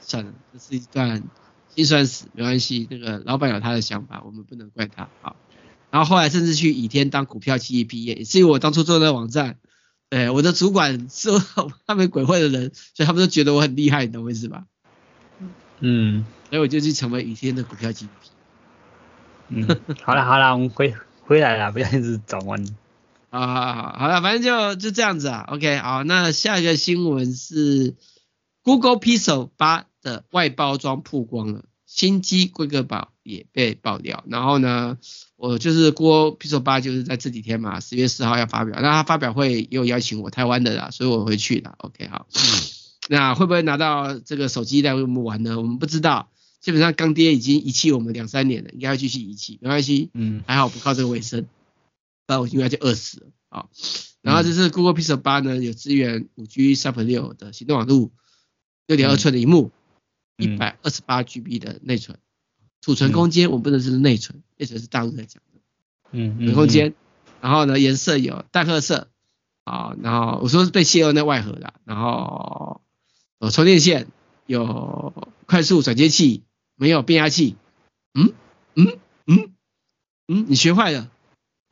[0.06, 1.22] 算了，这是一段
[1.74, 2.86] 辛酸史，没关系。
[2.90, 5.08] 那个老板有他的想法，我们不能怪他。
[5.22, 5.36] 好，
[5.90, 9.56] 然后后来甚至去倚天当股票期货 P 也是因为我当初做那个网站，
[10.10, 11.30] 对，我的主管是
[11.86, 14.64] 他们鬼混的人，所以他们都觉得我很厉害，你懂我意思吧？
[15.80, 18.28] 嗯，所以我就去成为倚天的股票期货 P。
[19.48, 19.68] 嗯，
[20.02, 22.64] 好了好了，我们回回来了，不要一直转弯。
[23.30, 25.44] 啊好好，好了，反正就就这样子啊。
[25.48, 27.96] OK，好，那下一个新闻是
[28.62, 29.84] Google Pixel 8。
[30.04, 34.22] 的外包装曝光了，新机规格表也被爆料。
[34.28, 34.98] 然后呢，
[35.34, 38.78] 我就是 Google Pixel 八就是在这几天嘛，十月四号要发表。
[38.80, 41.74] 那他发表会也有邀请我台湾的啦，所以我会去的。
[41.78, 42.28] OK，好。
[43.08, 45.58] 那会不会拿到这个手机来为我们玩呢？
[45.58, 46.28] 我们不知道。
[46.60, 50.08] 基本上干爹已经遗弃我们两三年了，应该要继续遗弃，没关系。
[50.14, 51.42] 嗯，还好不靠这个为生，
[52.26, 53.26] 不然我应该就饿死了。
[53.50, 53.68] 好，
[54.22, 58.10] 然后这是 Google Pixel 八呢，有支援五 G Sub 六的行动网络，
[58.86, 59.72] 六点二寸的荧幕。
[60.36, 62.18] 一百二十八 GB 的内存，
[62.80, 65.60] 储存空间我不能是内存，内存是大陆在讲的，
[66.10, 66.94] 嗯，储存空间，
[67.40, 69.08] 然后呢颜色有淡褐色，
[69.64, 72.80] 啊，然后我说是被泄露那外盒的，然后
[73.38, 74.08] 有充电线，
[74.46, 75.12] 有
[75.46, 76.42] 快速转接器，
[76.74, 77.56] 没有变压器，
[78.14, 78.32] 嗯
[78.74, 79.52] 嗯嗯
[80.26, 81.10] 嗯，你学坏了，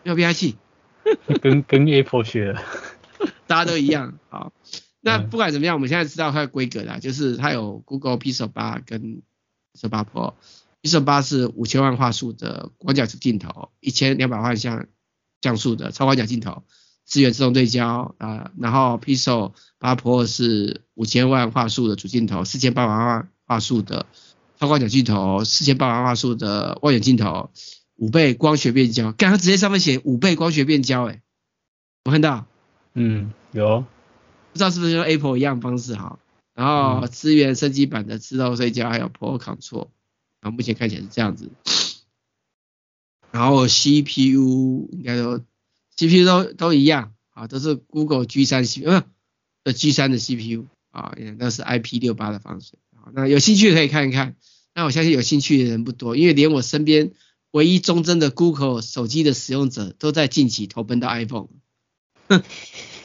[0.05, 0.57] 没有变压器，
[1.42, 2.62] 跟跟 Apple 学的，
[3.48, 4.53] 大家都一样，好。
[5.05, 9.21] 那不管怎么样，我们现在知道它的规格啦，就是它有 Google Pixel 八跟
[9.75, 10.35] Pixel 八 Pro。
[10.81, 14.87] Pixel 八是五千万画素的广角镜头，一千两百万像
[15.41, 16.62] 像素的超广角镜头，
[17.05, 18.53] 支援自动对焦啊。
[18.57, 24.07] 然后 Pixel 八 Pro 是五千万画素的主镜头，四千八百万画素的
[24.61, 27.51] 超广角镜头，四千八百万画素的望远镜头，
[27.97, 29.11] 五倍光学变焦。
[29.11, 31.23] 刚刚直接上面写五倍光学变焦，哎，
[32.05, 32.47] 我看到，
[32.95, 33.85] 嗯，有。
[34.53, 36.19] 不知道是不是用 Apple 一样方式哈，
[36.55, 39.88] 然后支援升级版的自动睡觉还有 Pro Control，
[40.41, 41.51] 然后目前看起来是这样子，
[43.31, 45.38] 然后 CPU 应该都
[45.97, 49.03] CPU 都都一样啊，都是 Google G3 CPU，
[49.65, 52.79] 呃，G3 的 CPU 啊，那是 IP68 的防水，
[53.15, 54.37] 那有兴趣可以看一看，
[54.75, 57.12] 那我相信有兴趣的人不多，因为连我身边
[57.53, 61.49] 唯一忠贞的 Google 手机的使用者都在近期投奔到 iPhone。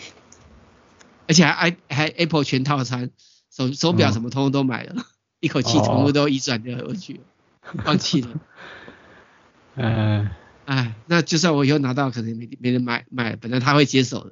[1.28, 3.10] 而且还 i 还 Apple 全套餐，
[3.52, 5.06] 手手表什么通通都买了，哦、
[5.40, 7.22] 一口气全部都移转掉回去，
[7.64, 8.30] 哦、放弃了。
[9.76, 10.30] 嗯，
[10.66, 14.32] 哎，那就算我以后拿到，可能没没人买买，本来他会接手的。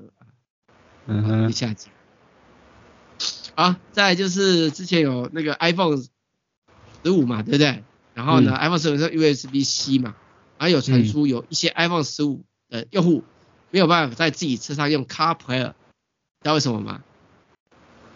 [1.08, 1.88] 嗯哼，下子。
[3.56, 5.98] 好，再来就是之前有那个 iPhone
[7.04, 7.84] 十五嘛，对不对？
[8.14, 10.16] 然后呢、嗯、，iPhone 十五是 USB C 嘛，
[10.58, 13.24] 然后有传出有一些 iPhone 十五的用户
[13.70, 15.74] 没有办法在自己车上用 CarPlay。
[16.46, 17.04] 知道为什么吗？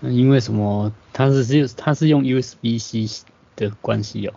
[0.01, 0.93] 那因为什么？
[1.13, 3.07] 它是是它是用 USB C
[3.55, 4.35] 的关系哦。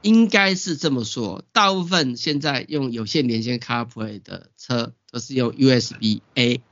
[0.00, 6.62] 应该是这么说，大部分现在用有线连线 CarPlay 的车都是用 USB A。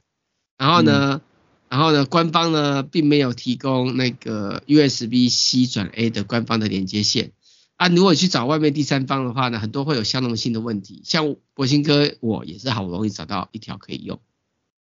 [0.57, 1.21] 然后呢，嗯、
[1.69, 7.33] 然后呢，官方呢并没有提供那个 USB C 转 A 的官方的连接线。
[7.77, 11.03] 啊，如果你去找外面第三方的话呢，很多会有相容性的问题。
[11.05, 14.19] 像博兴哥，我也是好不容易找到一条可以用。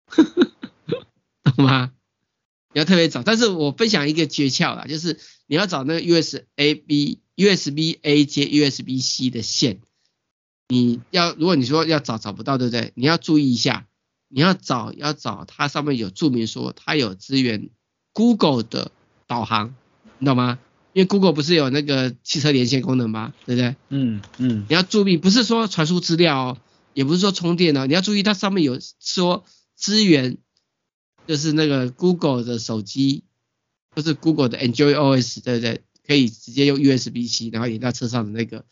[1.63, 1.91] 懂吗？
[2.71, 9.79] 你要特别找，但是我分享一个诀窍啦，就是你要找那个 USB USB A 接 USB C 的线，
[10.67, 12.91] 你要如果你说要找找不到，对不对？
[12.93, 13.87] 你要注意一下，
[14.27, 17.69] 你要找要找它上面有注明说它有支援
[18.13, 18.91] Google 的
[19.25, 19.73] 导航，
[20.19, 20.59] 你懂吗？
[20.93, 23.33] 因为 Google 不是有那个汽车连线功能吗？
[23.47, 23.75] 对不对？
[23.89, 24.67] 嗯嗯。
[24.69, 26.57] 你要注意，不是说传输资料哦，
[26.93, 29.43] 也不是说充电哦，你要注意它上面有说
[29.75, 30.37] 支援。
[31.29, 33.23] 就是那个 Google 的手机
[33.95, 35.81] 就是 Google 的 Android OS，对不对？
[36.07, 38.65] 可以直接用 USB C，然后连到车上的那个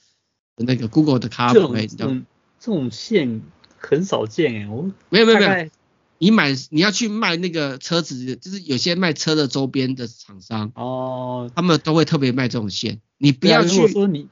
[0.56, 2.26] 那个 Google 的 CarPlay，这种
[2.60, 3.44] 这种线
[3.78, 5.70] 很少见哎，我没有没有没有，
[6.18, 13.76] 你买你要去卖那个车子，就是有些卖车的周边的厂商哦，他们都会特别卖这种线，你不要去。
[13.76, 14.28] 如果说你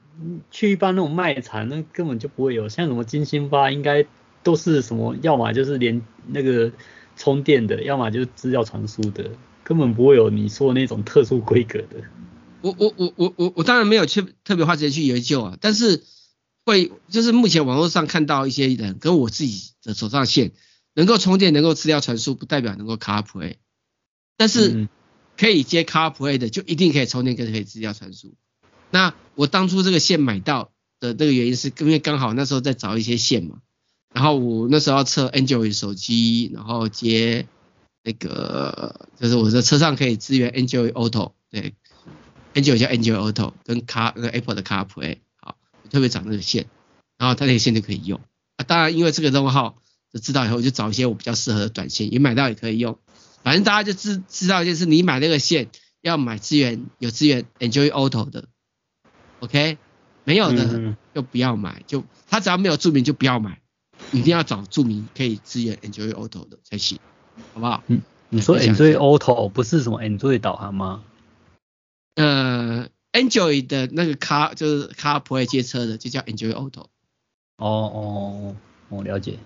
[0.50, 4.04] 去一般那种卖场，那根本就不会有，像什么金星发应该
[4.42, 6.72] 都是什么，要么就是连那个
[7.16, 9.30] 充电的，要么就是资料传输的，
[9.64, 12.04] 根本不会有你说的那种特殊规格的。
[12.60, 16.04] 我我我我我我当然没有去特别花时间去研究啊，但是
[16.64, 20.52] 会就是目前网络上看到一些人跟我自己的手上线
[20.94, 23.56] 能够充电，能够资料传输，不代表能够 CarPlay，
[24.36, 24.88] 但是
[25.36, 28.34] 可以接 CarPlay 的就一定可以充电跟可以资料传输。
[28.90, 33.58] 那我当初这个线买到的那个原因是因为刚好那时候在找一些线嘛，
[34.16, 37.46] 然后我那时候要测 Android 手机，然后接
[38.02, 41.74] 那个就是我的车上可以支援 Android Auto，对。
[42.54, 46.64] Android 叫 Android Auto，跟 Car 那个 Apple 的 CarPlay，好，我特别找那个线，
[47.18, 48.18] 然后它那个线就可以用。
[48.56, 49.76] 啊，当然因为这个账号
[50.10, 52.98] 就知道以后，我就找一些我比较适合的短线，也买到也可以用。
[53.42, 55.68] 反正大家就知知道一件事，你买那个线
[56.00, 58.48] 要买资源有资源 Android Auto 的
[59.40, 59.76] ，OK？
[60.24, 63.60] 没有的就不要买，就它只要没有注明就不要买，
[64.12, 66.98] 一定要找著名可以支援 Android Auto 的才行，
[67.54, 67.82] 好不好？
[67.86, 71.02] 嗯，你说 Android Auto 不是什么 Android 导航吗？
[72.14, 76.86] 呃，Android 的那个 Car 就是 CarPlay 接车的，就叫 Android Auto。
[77.58, 78.56] 哦哦，
[78.88, 79.38] 我了解。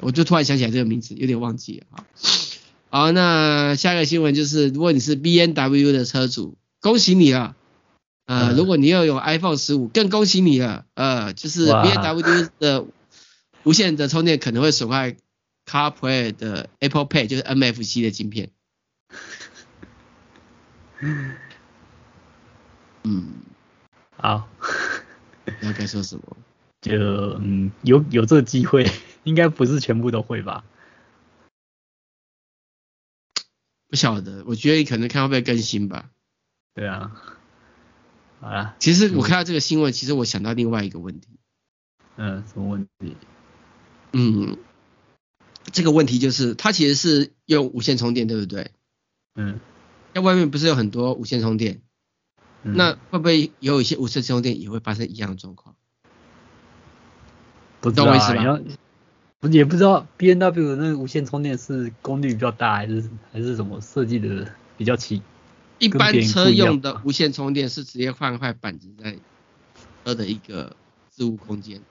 [0.00, 2.04] 我就突然想起来这个名字，有点忘记了哈。
[2.90, 7.54] 好，那下一个新闻就是，如果你是 B N W 的车主，恭喜你了。
[8.26, 10.84] 呃，嗯、如果你要有 iPhone 十五，更恭喜你了。
[10.94, 12.86] 呃，就是 B N W 的
[13.64, 15.16] 无线的充电可能会损坏
[15.66, 18.50] CarPlay 的 Apple Pay，就是 NFC 的晶片。
[23.02, 23.34] 嗯，
[24.16, 24.48] 好，
[25.60, 26.36] 那该说什么？
[26.80, 26.92] 就
[27.40, 28.86] 嗯，有有这个机会，
[29.24, 30.64] 应该不是全部都会吧？
[33.88, 36.10] 不晓得，我觉得你可能看会不会更新吧。
[36.74, 37.12] 对啊，
[38.40, 41.28] 好啦，其实我看到这个新闻，其实我想到另外一个问题。
[42.16, 43.16] 嗯，什么问题？
[44.14, 44.56] 嗯，
[45.72, 48.70] 这个问题就是，它其实是用无线充电，对不对？
[49.34, 49.60] 嗯，
[50.12, 51.82] 那外面不是有很多无线充电？
[52.62, 55.74] 那会不会也有一些无线充电也会发生一样的状况？
[57.82, 58.58] 不知道啊，要
[59.40, 65.22] 不也不知道 B N W 的那个无线充电是功率比较大，还是还是什么设计的比较奇？
[65.78, 69.18] 一般车用的无线充电是直接换块板子在
[70.04, 70.74] 车的一个
[71.10, 71.82] 置物空间，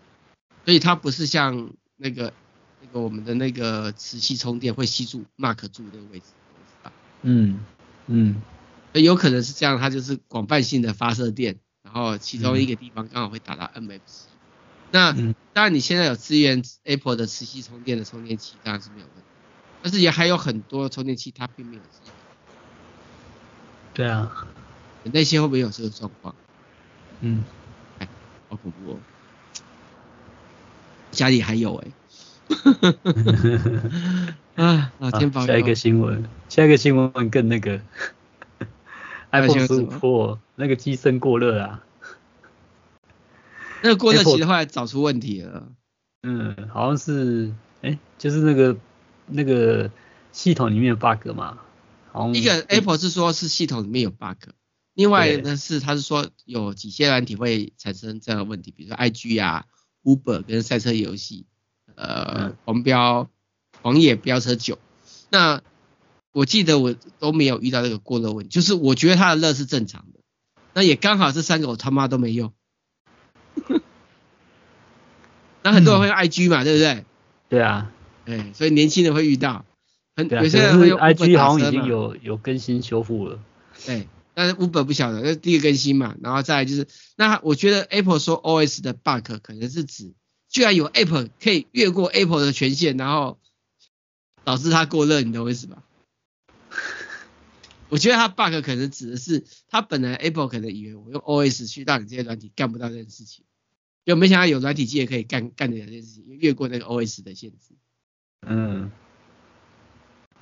[0.65, 2.33] 所以它不是像那个
[2.81, 6.25] 那个我们的那个磁吸充电会吸住 mark 住那个位置。
[7.21, 7.63] 嗯
[8.07, 8.41] 嗯。
[8.93, 14.25] 有可能是这样，它就是广泛性的发射电，然后其中一个地方刚好会打到 MFC。
[14.91, 15.11] 那
[15.51, 19.23] 当然你现在有资源 Apple 的磁吸充电的充电器，当然是没有问题。
[19.81, 22.13] 但是也还有很多充电器它并没有支援。
[23.95, 24.47] 对啊，
[25.05, 26.35] 那些会不会有这个状况？
[27.21, 27.43] 嗯，
[27.97, 28.07] 哎，
[28.49, 28.99] 好恐怖哦。
[31.13, 31.93] 家里还有哎、欸。
[34.63, 35.47] 啊，老天保佑。
[35.47, 37.79] 下一个新闻，下一个新闻更那个。
[39.31, 41.83] iPhone 十五 Pro 那个机身过热啊，
[43.81, 45.69] 那个过热其实后来找出问题了。
[46.21, 47.51] 嗯，好像是，
[47.81, 48.77] 哎、欸，就是那个
[49.25, 49.89] 那个
[50.31, 51.57] 系统里面有 bug 嘛。
[52.31, 54.51] 一个 Apple 是说是系统里面有 bug，
[54.93, 59.65] 另外呢是他是说有几些软体会产生这样的问题，比如说 IG 啊、
[60.03, 61.45] Uber 跟赛车游戏，
[61.95, 63.29] 呃，黄标、
[63.81, 64.77] 狂野飙车九，
[65.29, 65.61] 那。
[66.35, 70.19] 我记得我都没有遇到这个过热问题，就是我觉得它的热是正常的，
[70.73, 72.51] 那也刚好这三个我他妈都没用。
[75.61, 77.05] 那很多人会用 IG 嘛，嗯、对不对？
[77.49, 77.91] 对啊，
[78.25, 79.63] 哎，所以年轻人会遇到，
[80.15, 83.39] 很、啊、有些人会用 IG 好像已经有有更新修复了。
[83.85, 90.13] 对，但是 Uber 不晓得，那是第一个更新嘛，然后再来就是，那我觉得 Apple 说 OS 的 bug 可能是指，
[90.49, 93.39] 居然有 Apple 可以越过 Apple 的权限，然后
[94.43, 95.83] 导致它过热，你懂我意思吧？
[97.89, 103.45] 我觉得它 bug 可能指的是，它本来 Apple 可能以为我用 OS 去让你这些软体干不到这件事情，
[104.03, 107.75] 就没想到有软体机也可以干干这件事情，越过那个 OS 的限制。
[108.47, 108.91] 嗯，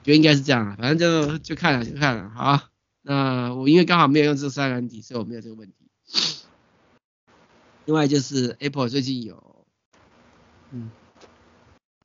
[0.03, 2.70] 觉得应该是这样，反正就就看了就看了，好，
[3.01, 5.75] 那我因为刚好没有用这三个软体，所以我没有这个问题。
[7.85, 9.65] 另外就是 Apple 最近有，
[10.69, 10.91] 嗯，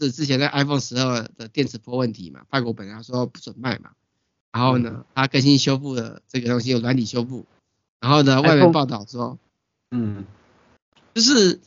[0.01, 3.91] 是之前在 iPhone 十二的电磁波问题嘛，法国本来说不准卖嘛。
[4.53, 7.45] 然后呢，它更新修复了这个东西，有软体修复。
[8.01, 9.39] 然后呢，外面报道说，
[9.91, 10.25] 嗯，
[11.13, 11.61] 就是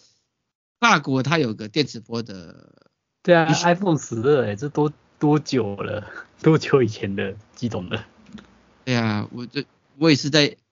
[0.80, 2.73] 法国它有个电磁波的。
[3.21, 6.07] 对啊，iPhone 十二，哎，这多多久了？
[6.41, 8.07] 多久以前的机种了？
[8.90, 9.66] 对啊，我这
[9.98, 10.58] 我也是在。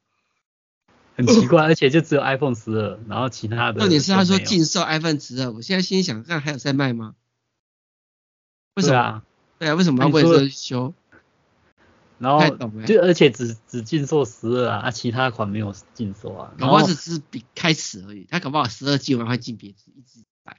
[1.18, 3.80] 很奇怪，而且就只有 iPhone 十二，然后其他的。
[3.80, 7.16] 重点是他说禁售 iPhone 十二，我现在心里想，看还有在卖吗？
[8.76, 8.94] 为什么？
[8.94, 9.24] 对啊，
[9.58, 10.94] 对啊，为什么要为这修？
[12.20, 12.48] 然后
[12.86, 16.54] 就而且只只禁售十二啊，啊其他款没有禁售啊。
[16.60, 20.56] 搞不好只是比开始而已，他搞不好十二季完会进别支一直买。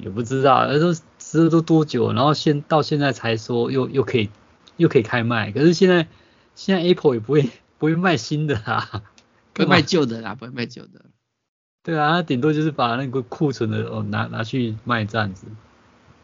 [0.00, 2.14] 也不知道，那都十二都多久？
[2.14, 4.30] 然后现到现在才说又又可以
[4.78, 6.08] 又可以开卖，可是现在
[6.56, 7.48] 现在 Apple 也不会
[7.78, 9.04] 不会卖新的啦。
[9.54, 11.06] 不会卖旧的啦，不会卖旧的。
[11.82, 15.46] 对啊，顶多就是把那个库存的哦拿拿去卖这样子。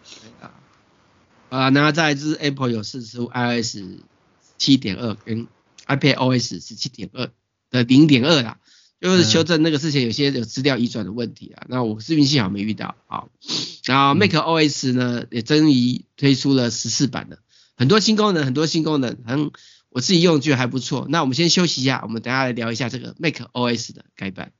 [0.04, 0.52] 对啊。
[1.48, 3.78] 啊，那再来就是 Apple 有释出 iOS
[4.58, 5.46] 七点二跟
[5.86, 7.30] iPadOS 十七点二
[7.70, 8.58] 的零点二啦，
[9.00, 11.62] 就是修正那个之前有些有资料移转的问题啊。
[11.62, 12.96] 嗯、那我是运气好没遇到。
[13.06, 13.24] 啊，
[13.86, 17.38] 然后 macOS 呢也终于推出了十四版的，
[17.76, 19.50] 很多新功能，很多新功能，很。
[19.92, 24.52] 我自己用觉得还不错，那我们先休息一下，我们等下来聊一下这个 Make O S 的改版。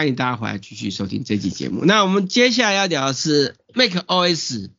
[0.00, 1.84] 欢迎大家回来继续收听这期节目。
[1.84, 4.70] 那我们接下来要聊的是 macOS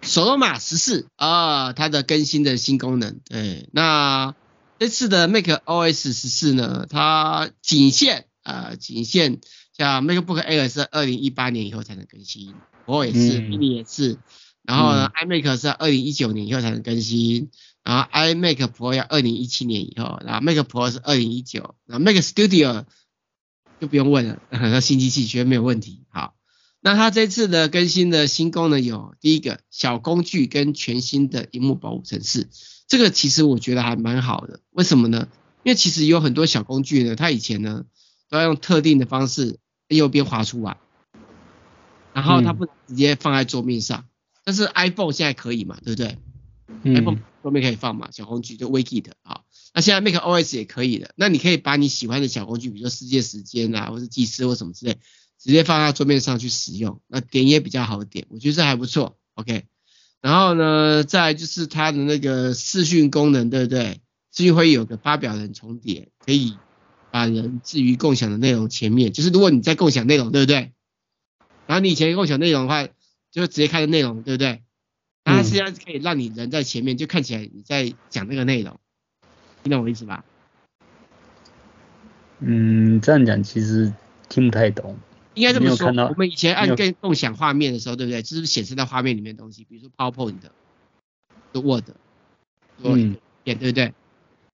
[0.00, 3.20] Sonoma 十四啊，它的更新的新功能。
[3.28, 4.34] 对，那
[4.78, 9.40] 这次的 macOS 十四呢，它仅限呃仅限
[9.76, 12.54] 像 MacBook Air 是二零一八年以后才能更新
[12.86, 14.16] ，Pro 也是，Mini 也是，
[14.62, 17.50] 然后呢、嗯、iMac 是二零一九年以后才能更新，
[17.84, 22.86] 然后 iMac Pro 要二零一七年以后，然后 Mac Pro 是二零一九，然后 Mac Studio。
[23.82, 26.04] 就不用问了，那新机器绝对没有问题。
[26.08, 26.36] 好，
[26.80, 32.48] 那它这次的更新的新功能有第一个小工具跟全新的荧幕保护程式，
[32.86, 34.60] 这个其实我觉得还蛮好的。
[34.70, 35.26] 为什么呢？
[35.64, 37.84] 因为其实有很多小工具呢，它以前呢
[38.30, 39.58] 都要用特定的方式
[39.88, 40.76] 右边滑出来，
[42.12, 44.02] 然后它不能直接放在桌面上。
[44.02, 44.06] 嗯、
[44.44, 46.18] 但是 iPhone 现在可以嘛，对不对、
[46.84, 49.40] 嗯、？iPhone 桌面可以放嘛，小工具就 Widget 啊。
[49.74, 54.98] 那现在 Mac OS 也可以的，那你可以把你喜欢的小工具，比如说世界时间啊，或是计时或什么之类。
[55.38, 59.64] 直接放在桌面上去使用，那点也比较好点，我觉得这还不错，OK。
[60.20, 64.00] 然后呢，再就是它的那个视讯功能，对不对？
[64.32, 66.56] 视讯会议有个发表人重叠，可以
[67.10, 70.72] 把人置于共享的内容前面，就是如果你在共享内容，对不对？
[71.66, 72.86] 然后你以前共享内容的话，
[73.32, 74.62] 就直接看的内容，对不对？
[75.24, 78.78] 它实际上可以让你人在前面，就看起来你在讲那个内容，
[79.62, 80.24] 你懂我意思吧？
[82.40, 83.92] 嗯，这样讲其实
[84.28, 84.98] 听不太懂。
[85.34, 88.22] 应该这么说，我们以前按跟共享画面的时候，对不对？
[88.22, 90.52] 就是显示在画面里面的东西，比如说 PowerPoint 的、
[91.60, 91.84] Word，
[92.82, 93.94] 嗯，对不对？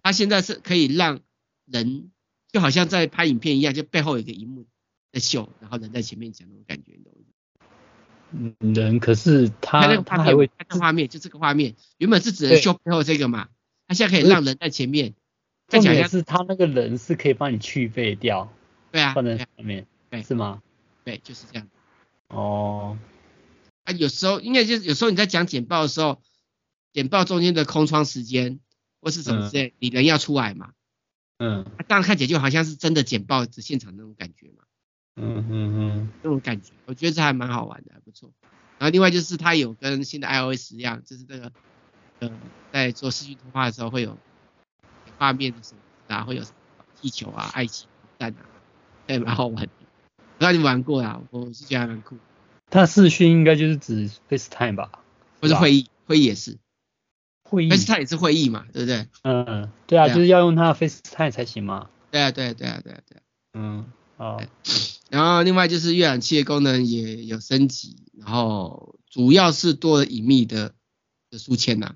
[0.03, 1.21] 它现在是可以让
[1.65, 2.11] 人
[2.53, 4.67] 就好像在拍影片一样，就背后有一个荧幕
[5.11, 7.25] 在秀，然后人在前面讲那种感觉，你懂吗？
[8.31, 13.49] 嗯，人可是他他那个画面，他的画面就这个画面，原本是只能秀背后这个嘛，
[13.89, 15.15] 他现在可以让人在前面。
[15.67, 18.51] 再讲一下是他那个人是可以帮你去背掉，
[18.91, 20.63] 对啊，放在上面，对，是吗？
[21.05, 21.69] 对，就是这样。
[22.29, 22.97] 哦，
[23.85, 26.23] 啊，有时候应该就是有时候你在讲简报的时候，
[26.95, 28.61] 简报中间的空窗时间
[29.03, 30.73] 或是什么之类，嗯、你人要出来嘛。
[31.37, 31.65] 嗯。
[31.65, 34.65] 啊，这样看起来就好像是真的简报的现场那种感觉嘛。
[35.17, 36.13] 嗯嗯嗯。
[36.23, 38.33] 那种感觉，我觉得这还蛮好玩的，还不错。
[38.79, 41.53] 然后另外就是它有跟新的 iOS 一样，就是这个
[42.21, 42.31] 呃，
[42.73, 44.17] 在做视讯通话的时候会有
[45.19, 46.43] 画面的什么啊，会有
[47.01, 48.43] 气球啊、爱情蛋啊，
[49.07, 49.71] 对，蛮好玩的。
[50.17, 52.17] 不知道你玩过啊，我是觉得还蛮酷。
[52.71, 54.91] 它视讯应该就是指 FaceTime 吧？
[55.41, 56.59] 或是会议，会议也是。
[57.45, 57.71] 会议。
[57.71, 59.09] FaceTime 也是会议嘛，对不对？
[59.23, 61.89] 嗯，对啊，对啊，就是要用它的 FaceTime 才行嘛。
[62.11, 63.21] 对啊，对啊，对啊，对啊，对啊。
[63.55, 64.43] 嗯，哦。
[65.11, 70.75] 然后另外就是阅览器的功能也有升级，然后主要是多了隐秘的
[71.31, 71.95] 的书签呐，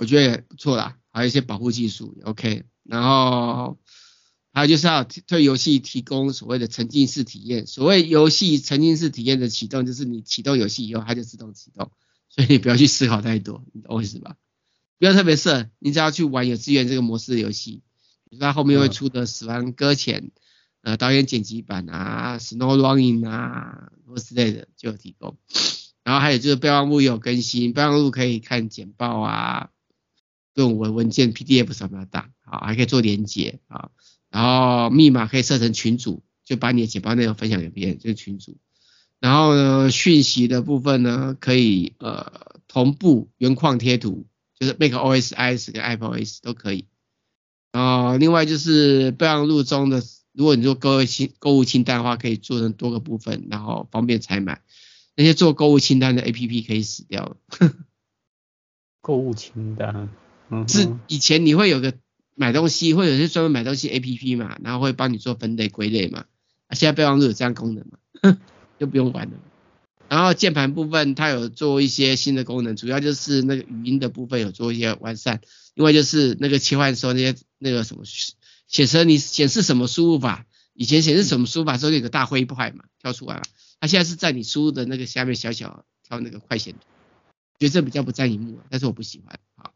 [0.00, 3.78] 我觉得也不错啦，还有一些保护技术也 OK，然后。
[4.52, 7.68] 还有就是要对游戏提供所谓的沉浸式体验。
[7.68, 11.92] 所谓游戏沉浸式体验的启动，就是你启动游戏以后，它就自动启动，
[12.28, 14.34] 所以你不要去思考太多，你懂我意思吧？
[14.98, 17.84] 不要特别设，你只要去玩有资源这个模式的游戏，
[18.28, 20.22] 比如说它后面会出的《死亡搁浅》
[20.82, 25.38] 呃导演剪辑版啊，《Snow Running》啊，或之类的就有提供。
[26.02, 29.70] 然后还有就是备忘录也有更新，备忘录可以看简报啊，
[30.60, 33.90] 论文文件 PDF 什么的，好，还可以做连结啊。
[34.28, 38.58] 然后密码可以设成群组，就把你的简报内容分享给别人，就是群组。
[39.18, 44.26] 然后呢，讯息的部分呢，可以呃同步原框贴图，
[44.58, 46.84] 就是 MacOS、iOS 跟 iPadOS 都可以。
[47.72, 50.02] 然后另外就是备忘录中的，
[50.32, 54.60] 如果你做购物清购物清单的话，可以做成多个部分，然后方便采买。
[55.16, 57.36] 那些做购物清单的 APP 可以死掉了。
[59.02, 60.08] 购物清单，
[60.68, 61.94] 是以前你会有个。
[62.36, 66.24] 买东西或者是专门买东西 A P P 嘛，然后会帮你做分类归类嘛。
[66.68, 68.38] 啊，现在备忘录有这样功能嘛，
[68.80, 69.32] 就不用管了。
[70.08, 75.42] 然后键盘部分它有做一些新的功能，主要就是那个语音的部分有做一些完善。
[75.74, 78.04] 另外就是那个切换的时候那些那个什么
[78.66, 83.42] 显示你显示什么输入法，以前显示什么输入法时候有个大灰块嘛，跳出来了。
[83.80, 86.80] 它现在是在你输入的那个下面小小跳那个快显图，
[87.58, 89.38] 觉得这比较不占荧幕，但是我不喜欢。
[89.56, 89.74] 好。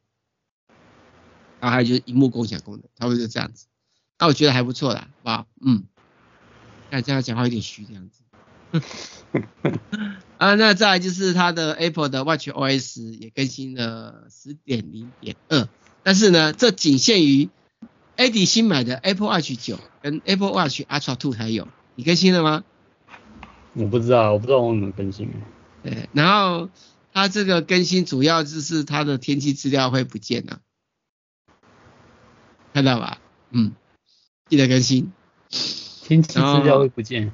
[1.65, 3.69] 然后还有就是荧幕共享功能，差不多就这样子。
[4.19, 5.47] 那我觉得还不错啦，好不好？
[5.65, 5.85] 嗯，
[6.91, 8.21] 那这样讲话有点虚这样子。
[10.37, 15.67] 啊，那再来就是它的 Apple 的 Watch OS 也更新了十点零点二，
[16.03, 17.49] 但是呢，这仅限于
[18.19, 21.67] Eddie 新买的 Apple Watch 九跟 Apple Watch Ultra Two 才有。
[21.95, 22.63] 你更新了吗？
[23.73, 25.31] 我不知道，我不知道我怎么更新。
[25.83, 26.69] 对，然后
[27.15, 30.61] 它这个更新主要就是它的天气资料会不见了。
[32.75, 33.19] 看到吧，
[33.53, 33.73] 嗯，
[34.49, 35.13] 记得更新。
[35.49, 37.31] 天气资料会不见。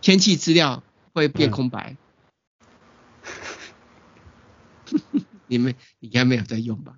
[0.00, 0.82] 天气资料
[1.12, 1.96] 会变空白。
[4.90, 6.94] 嗯、 你们你应该没有在用吧？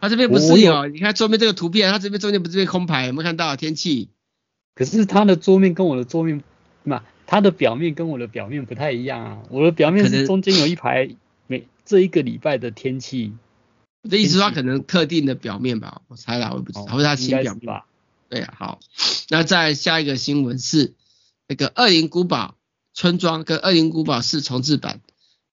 [0.00, 0.86] 它这边不是有？
[0.86, 3.08] 你看桌面这个图片，它这边中间不是变空白？
[3.08, 4.08] 有没有看到天气？
[4.74, 6.42] 可是它的桌面跟我的桌面，
[6.84, 9.42] 嘛，它的表面跟我的表面不太一样啊。
[9.50, 11.14] 我的表面是中间有一排
[11.46, 13.34] 每这一个礼拜的天气。
[14.02, 17.82] 我的意思说，它可能特定的表面吧，我猜啦，我也不知道，或者它新表面。
[18.28, 18.80] 对啊，好，
[19.30, 20.94] 那再下一个新闻是
[21.46, 22.56] 那个《恶灵古堡》
[22.98, 25.00] 村庄跟恶灵古堡四重置版，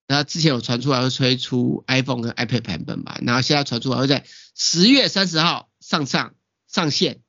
[0.08, 4.26] 然后之前有传出来会推出 iPhone 跟 iPad 版本吧，然后现在传出来会在
[4.56, 6.36] 十月三十号上上
[6.68, 7.22] 上线。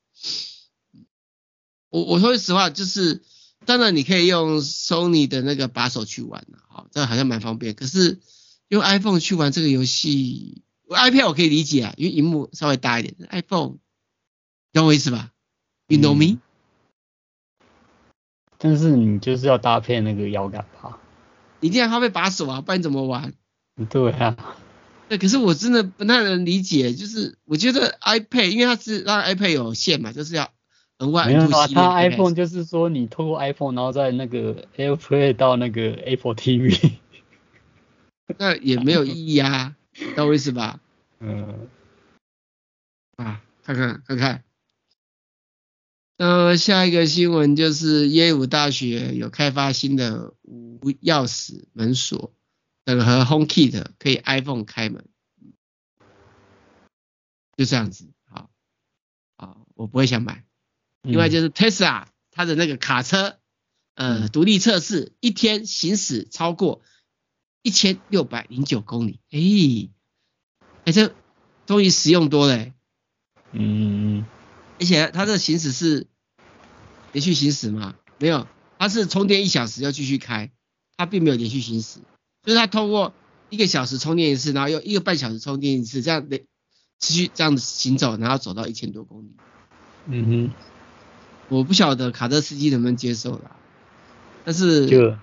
[1.90, 3.22] 我我说实话，就是
[3.64, 7.72] 当然你可以用 Sony 的那个把手去玩了，好，这好像蛮方便。
[7.74, 8.18] 可是
[8.68, 13.76] 用 iPhone 去玩这个游戏，iPad 我可以理解啊，因为荧幕稍微大一点，iPhone，
[14.72, 15.30] 懂我意思吧
[15.88, 16.40] ？You know me？、嗯、
[18.58, 20.98] 但是你就是要搭配那个摇杆吧？
[21.60, 23.32] 你一定要搭配把手啊，不然怎么玩？
[23.90, 24.36] 对啊。
[25.08, 30.50] 对，可是我真的不太能理解，就是我觉得 iPad，因为它是让 iPad 有线嘛，就是要。
[30.98, 36.92] 没有啊，它 iPhone 就是说你透过 iPhone，然后在那个 AirPlay 到那个 Apple TV，
[38.38, 39.76] 那也没有意义啊，
[40.14, 40.80] 懂我意思吧？
[41.20, 41.68] 嗯，
[43.16, 44.44] 啊，看看看看，
[46.18, 52.34] 那下一个新闻就是耶鲁大学有开发新的无钥匙门锁，
[52.84, 55.06] 整合 HomeKit 可以 iPhone 开门，
[57.56, 58.50] 就这样子，好，
[59.36, 60.44] 好，我不会想买。
[61.02, 63.38] 另外就是 Tesla 它的那个卡车，
[63.94, 66.82] 呃，独立测试一天行驶超过
[67.66, 69.40] 一千六百零九公里，哎，
[70.84, 71.12] 哎，这
[71.66, 72.72] 终于实用多了，欸，
[73.50, 74.24] 嗯，
[74.78, 76.06] 而且它这行驶是
[77.10, 77.96] 连续行驶吗？
[78.20, 78.46] 没有，
[78.78, 80.52] 它是充电一小时要继续开，
[80.96, 81.98] 它并没有连续行驶，
[82.44, 83.12] 就是它通过
[83.50, 86.38] 一个小时充电一次，然后又一个半小时充电一次，这样的
[87.00, 89.32] 持续这样子行走，然后走到一千多公里，
[90.06, 90.50] 嗯哼。
[91.48, 93.56] 我不晓得卡车司机能不能接受啦，
[94.44, 95.18] 但是，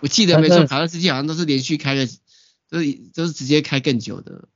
[0.00, 2.06] 我记得没错，卡车司机好像都是连续开个，
[2.68, 4.48] 都是都是直接开更久的，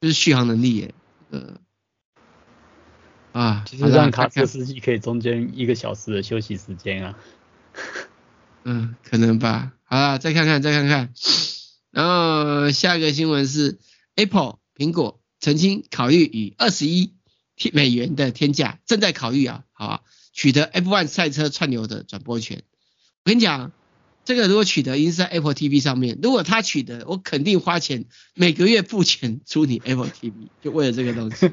[0.00, 0.94] 就是续航能力耶，
[1.30, 1.60] 呃，
[3.32, 7.18] 啊，就是让卡车司机可以中间一个小时的休息时间啊，
[8.64, 11.12] 嗯，可能吧，好啦，再看看再看看，
[11.90, 13.78] 然后下一个新闻是
[14.16, 17.14] Apple 苹果曾经考虑以二十一
[17.72, 20.02] 美元的天价，正在考虑啊，好吧。
[20.30, 22.62] 取得 F1 赛车串流的转播权，
[23.24, 23.72] 我跟你讲，
[24.28, 26.18] 这个如果取得，应该是在 Apple TV 上面。
[26.22, 28.04] 如果他取得，我肯定花钱，
[28.34, 31.50] 每个月付钱租你 Apple TV，就为了这个东西。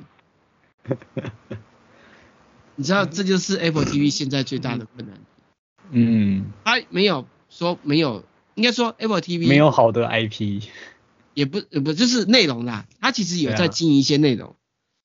[2.76, 5.18] 你知道，这就是 Apple TV 现在最大的困难。
[5.92, 10.64] 嗯，他没有说没有，应该说 Apple TV 没有好的 IP，
[11.34, 12.88] 也不不就是内容啦。
[13.00, 14.56] 他其实有在经营一些内容，啊、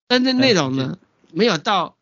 [0.08, 0.98] 但是内容呢，
[1.32, 1.96] 没有到。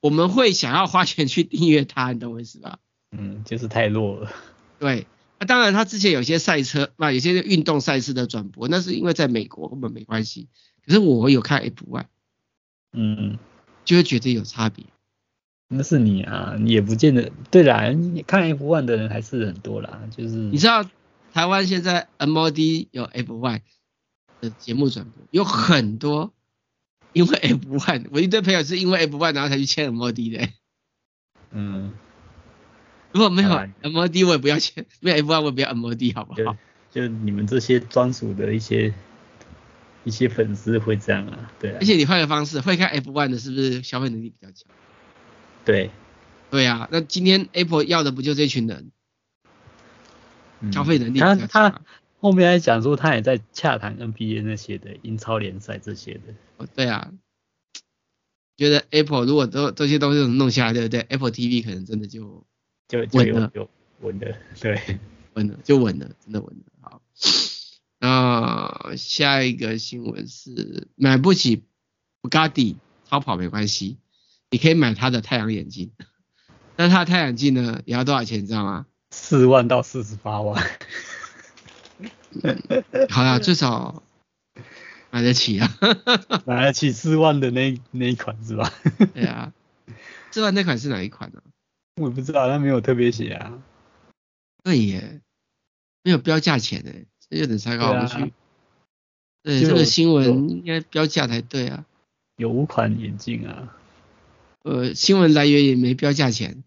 [0.00, 2.78] 我们会想要花钱去订阅它，你懂我意思吧？
[3.14, 4.32] 嗯，就是太弱了。
[4.80, 5.06] 对，
[5.38, 10.48] 那、啊、当然，他之前有些赛车，那有些运动赛事的转播，那是因为在美国根本没关系。
[10.84, 12.06] 可是我有看 F1，
[12.92, 13.38] 嗯，
[13.84, 14.86] 就会觉得有差别。
[15.68, 17.30] 那是你啊，你也不见得。
[17.50, 20.84] 对啦，你看 F1 的人还是很多啦，就是你知道
[21.32, 23.60] 台湾现在 MOD 有 F1
[24.40, 26.32] 的节目转播，有很多。
[27.12, 30.48] 因为 F1，我一堆朋友是因为 F1 然后才去签 MOD 的。
[31.50, 31.92] 嗯，
[33.12, 33.50] 如果没有
[33.82, 36.56] MOD，我也不要钱；没有 F1，我也不要 MOD，好不好？
[36.92, 38.94] 就，就你们这些专属的一些
[40.04, 41.78] 一些粉丝会这样啊，对啊。
[41.80, 44.66] 而且你换个方式，会看 F1 的，是不是消费能力比较强？
[45.64, 45.90] 对，
[46.50, 46.88] 对啊。
[46.90, 48.90] 那今天 Apple 要的不就这群人？
[50.60, 51.48] 嗯、消费能力比较强。
[51.48, 51.80] 他他
[52.20, 56.34] 后面还讲说他也在洽谈 NBA 那些的英超联赛这些的。
[56.58, 57.12] 哦，对啊，
[58.56, 62.44] 觉得 Apple 如果都这些东西弄下来，对不对？Apple TV 可能真的就
[62.90, 63.70] 就稳了，就
[64.00, 64.98] 稳了，对，
[65.34, 66.64] 稳了就稳了，真的稳了。
[66.80, 67.00] 好，
[68.00, 71.62] 那下一个新闻是买不起
[72.20, 72.74] Bugatti
[73.08, 73.96] 超跑没关系，
[74.50, 75.92] 你可以买它的太阳眼镜。
[76.76, 78.42] 那它的太阳镜呢，也要多少钱？
[78.42, 78.86] 你知道吗？
[79.10, 80.60] 四万到四十八万。
[83.08, 84.02] 好啦，最少
[85.10, 85.68] 买得起啊，
[86.44, 88.72] 买得起四万的那那一款是吧？
[89.14, 89.52] 对啊，
[90.32, 91.40] 四万那款是哪一款呢？
[92.00, 93.62] 我也不知道，他没有特别写啊。
[94.64, 95.20] 对耶，
[96.02, 98.32] 没有标价钱诶，这有点太高了去。
[99.42, 101.84] 对，这个新闻应该标价才对啊。
[102.36, 103.76] 有五款眼镜啊。
[104.62, 106.64] 呃，新闻来源也没标价钱。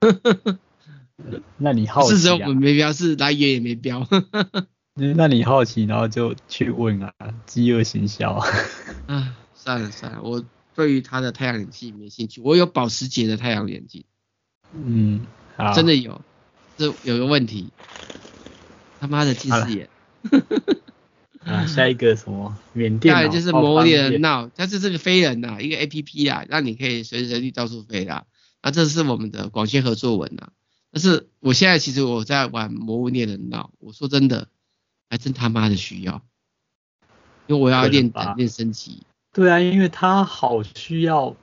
[1.56, 2.16] 那你好奇啊？
[2.16, 4.06] 是说我们没标，是来源也没标。
[5.16, 7.12] 那你好奇，然后就去问啊，
[7.46, 8.32] 饥饿行销。
[9.06, 12.40] 啊，算了算了，我对于他的太阳眼镜没兴趣。
[12.40, 14.04] 我有保时捷的太阳眼镜。
[14.74, 15.72] 嗯，好。
[15.72, 16.20] 真的有，
[16.76, 17.70] 这有个问题，
[19.00, 19.88] 他妈的近视眼。
[21.44, 22.56] 啊，下一个什么？
[22.72, 23.14] 缅甸。
[23.14, 28.24] 下来就是摩猎人闹，它是这个飞人呐、啊，一个 A P P 啊，让你可以随时随地到处飞啦。
[28.62, 30.52] 那这是我们的广宣合作文呐、啊。
[30.90, 34.48] 但是我现在其实我在玩魔物猎人闹，我说真的，
[35.10, 36.22] 还真他妈的需要，
[37.46, 39.02] 因为我要练等练升级。
[39.32, 41.36] 对啊，因为他好需要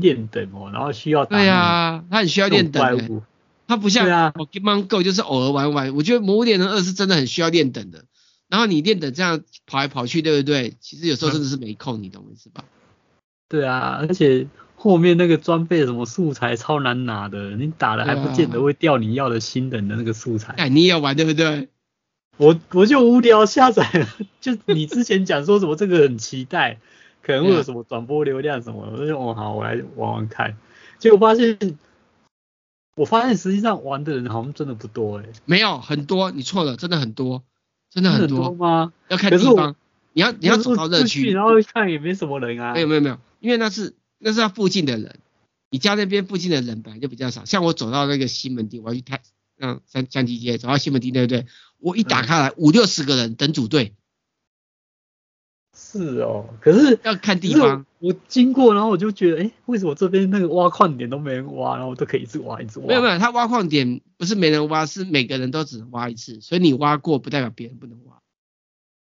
[0.00, 1.36] 练等哦，然后需要打。
[1.36, 3.22] 对啊，他很需要练等、欸。
[3.66, 5.94] 他不像 Pokemon Go 就是偶尔玩玩。
[5.96, 8.04] 我觉得魔物猎人二是真的很需要练等的。
[8.48, 10.74] 然后你练等这样跑来跑去，对不对？
[10.80, 12.64] 其实有时候真的是没空，嗯、你懂我意思吧？
[13.48, 14.46] 对啊，而且。
[14.76, 20.52] 后面那个装备什么素材超难拿的，你打了还不见得会掉你要的新人的那个素材。
[20.58, 21.70] 哎，你也要玩对不对？
[22.36, 24.06] 我我就无聊下载了，
[24.42, 26.80] 就你之前讲说什么这个很期待，
[27.24, 30.56] 可能会有什么转播流量什么，我就哦好，我来玩玩看。
[30.98, 31.78] 结果发现，
[32.96, 35.24] 我发现实际上玩的人好像真的不多哎。
[35.46, 37.42] 没有很多，你错了，真的很多，
[37.90, 38.92] 真的很多，吗？
[39.08, 39.74] 要看地方，
[40.12, 42.74] 你要你要走到乐趣，然后看也没什么人啊。
[42.74, 43.94] 没有没有没有，因为那是。
[44.26, 45.18] 那是他附近的人，
[45.68, 47.44] 你家那边附近的人本来就比较少。
[47.44, 49.20] 像我走到那个西门町，我要去太
[49.60, 51.44] 嗯三三级街，走到西门町，对不对？
[51.78, 53.92] 我一打开来，五六十个人等组队。
[55.98, 57.86] 是哦，可是要看地方。
[58.00, 62.86] 我经过，然后我就觉得，哎，为什么这边那个挖矿点都没人挖，然后我都可以一直挖一直挖？
[62.86, 68.18] 没有没有，他挖矿点不是没人挖，是每个人都只能挖一次，所以你挖过不代表别人不能挖。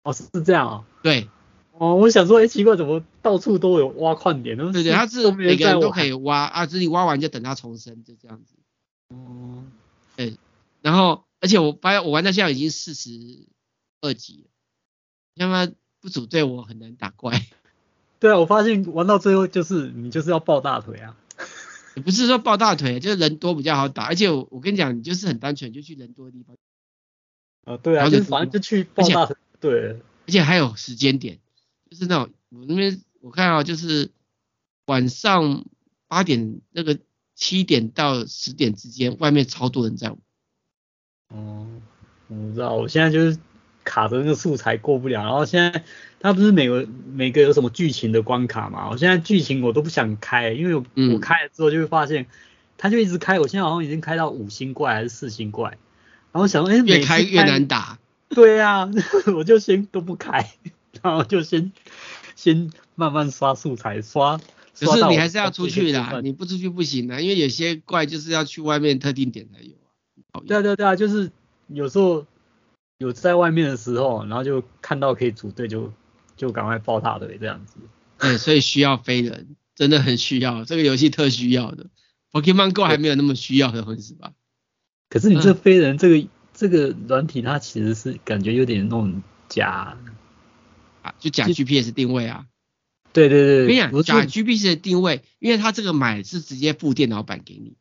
[0.04, 0.84] 哦，是这样啊？
[1.02, 1.28] 对。
[1.78, 4.70] 哦，我想说，哎，奇怪，怎么到处都有挖矿点呢？
[4.72, 8.54] 对对，他是每个人都可以挖啊，自己挖完就等它重生，就这样子。
[9.08, 9.64] 哦，
[10.14, 10.36] 对，
[10.80, 13.10] 然后而且我发现我玩到现在已经四十
[14.00, 14.50] 二级了，
[15.34, 15.72] 要么
[16.02, 17.40] 不组队我很难打怪。
[18.20, 21.16] 对啊，我发现玩到最后就是你就是要抱大腿啊。
[21.94, 26.56] 也不是说抱大腿，就是人多比较好打，而且我我跟你讲，你就是很单纯，就去人多的地方。
[27.64, 29.36] 啊，对啊，就反正就去抱大腿。
[29.60, 31.38] 对，而且还有时间点。
[31.90, 34.10] 就是那种我那边我看啊，就是
[34.86, 35.66] 晚上
[36.08, 36.98] 八点那个
[37.34, 40.18] 七点到十点之间，外面超多人在玩。
[41.28, 41.66] 哦，
[42.28, 43.38] 我不知道，我现在就是
[43.84, 45.84] 卡着那个素材过不了，然后现在
[46.20, 48.90] 它不是每个每个有什么剧情的关卡嘛？
[48.90, 52.26] 我现在剧情我都不想开，因为我我开了之后就会发现，
[52.78, 55.78] 它就一直开，我现在好像已经开到五星怪还是四星怪，
[56.32, 57.98] 然后想说，哎，越开越难打。
[58.28, 58.90] 对呀、啊，
[59.36, 60.50] 我就先都不开。
[61.02, 61.72] 然后就先
[62.36, 64.38] 先慢慢刷素材，刷。
[64.78, 69.72] 可是你还是要出去的，你不出去不行的，因为有些怪就是要去外面特定点才有
[70.30, 70.40] 啊。
[70.46, 71.30] 对啊对啊对啊，就是
[71.68, 72.24] 有时候
[73.02, 75.92] 有在外面的时候，然后就看到可以组队，就
[76.36, 77.74] 就赶快抱大腿这样子。
[78.18, 81.86] 对，所以需要飞人，真的很需要，这个游戏特需要的。
[82.30, 84.32] Pokemon Go 还没有那么需要的，是吧？
[85.10, 89.98] 可是你这飞人这个、嗯、这个软体，它其实是感觉有点那种假。
[91.02, 92.46] 啊，就假 GPS 定位啊，
[93.12, 97.74] 对对对，我跟你讲，假 GPS 的定位，因为它这个买是直接附电脑版给你，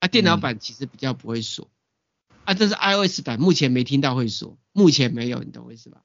[0.00, 1.73] 啊，电脑版其实比较不会锁，嗯、
[2.44, 6.02] 啊，这是 iOS 版，目前没听到会锁，目前没有，你懂我意思吧？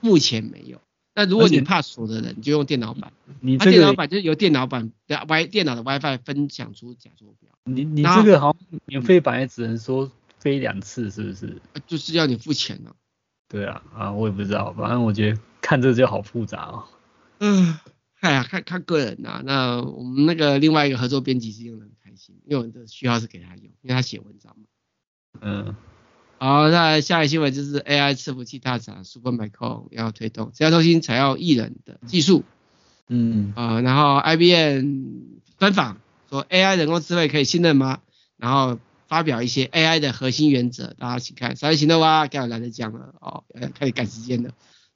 [0.00, 0.80] 目前没有，
[1.14, 11.60] 那如果你怕锁的人，你就用电脑版，你这个、啊、电脑版就是由电脑版的 Y 电脑的 WiFi 分享出假坐标，你你这个好像免费版也只能说飞两次，是不是？
[11.86, 12.96] 就是要你付钱了、啊。
[13.48, 16.84] 对啊，啊，我也不知道，反正我觉得看这就好复杂哦。
[17.40, 17.78] 嗯，
[18.20, 19.42] 哎呀，看看个人呐、啊。
[19.44, 24.66] 那我们那个另外一个合作编辑是用的很开心，因为我的需要是给他用，因为他写文章嘛。
[25.40, 25.74] 嗯。
[26.38, 32.44] 好，那下一个新闻就是 AI 伺服器大厂 Supermicro 要推动，资料中心采用艺人的技术。
[33.08, 33.52] 嗯。
[33.56, 35.06] 啊，然后 IBM
[35.58, 38.00] 专访说 AI 人工智慧可以信任吗？
[38.36, 38.78] 然后。
[39.10, 41.56] 发表一些 AI 的核心原则，大家请看。
[41.56, 43.42] 三月行动啊，刚才懒得讲了哦，
[43.74, 44.52] 开始赶时间了。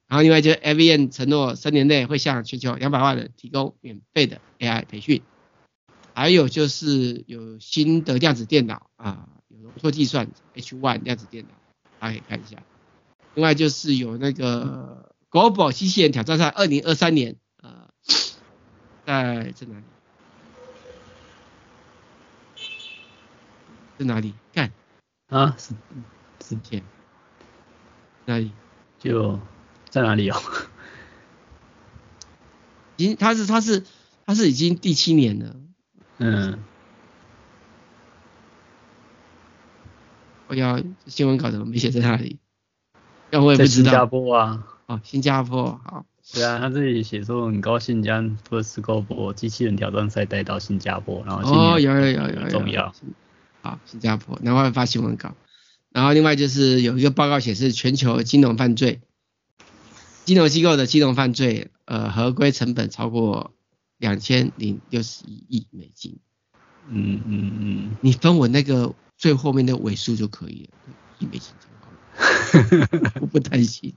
[0.07, 5.23] 然后另外就是 IBM 承诺三年内会向全球两百万人提供免费的 AI 培训。
[6.15, 11.51] 还有就是有新的量子电脑啊，有容错计算 H1 量子电脑，
[11.99, 12.63] 大家可以看一下。
[13.35, 17.89] 另外就是有那个 Global 机器人挑战赛，二零二三年呃，
[19.05, 19.85] 在在哪里？
[23.99, 24.35] 在哪里？
[24.53, 24.73] 看
[25.29, 25.75] 啊，是
[26.39, 26.85] 之前
[28.27, 28.53] 哪里？
[29.01, 29.41] 就
[29.95, 30.37] 在哪里哦？
[32.97, 33.85] 已经，他是他是
[34.27, 35.55] 他是已经第七年了。
[36.19, 36.59] 嗯。
[40.49, 42.41] 我要新闻稿怎么没写在那里？
[43.31, 43.91] 要我也不知道。
[43.91, 44.67] 新加坡啊。
[44.87, 46.05] 哦，新加坡，好。
[46.33, 52.93] 对啊，他这里写说很高兴将 First Global 机器人挑战赛带到新加坡，然后哦，有有有有有重要。
[53.63, 55.37] 好，新加坡，难怪发新闻稿。
[55.91, 59.01] 然后另外就是有一个报告显示，全球金融犯罪，
[60.25, 63.53] 金融机构的金融犯罪，呃，合规成本超过
[63.99, 66.19] 两千零六十一亿美金。
[66.89, 70.79] 嗯嗯嗯，你分我那个最后面的尾数就可以了，
[71.19, 71.91] 一美金就好
[73.05, 73.95] 了，我不担心。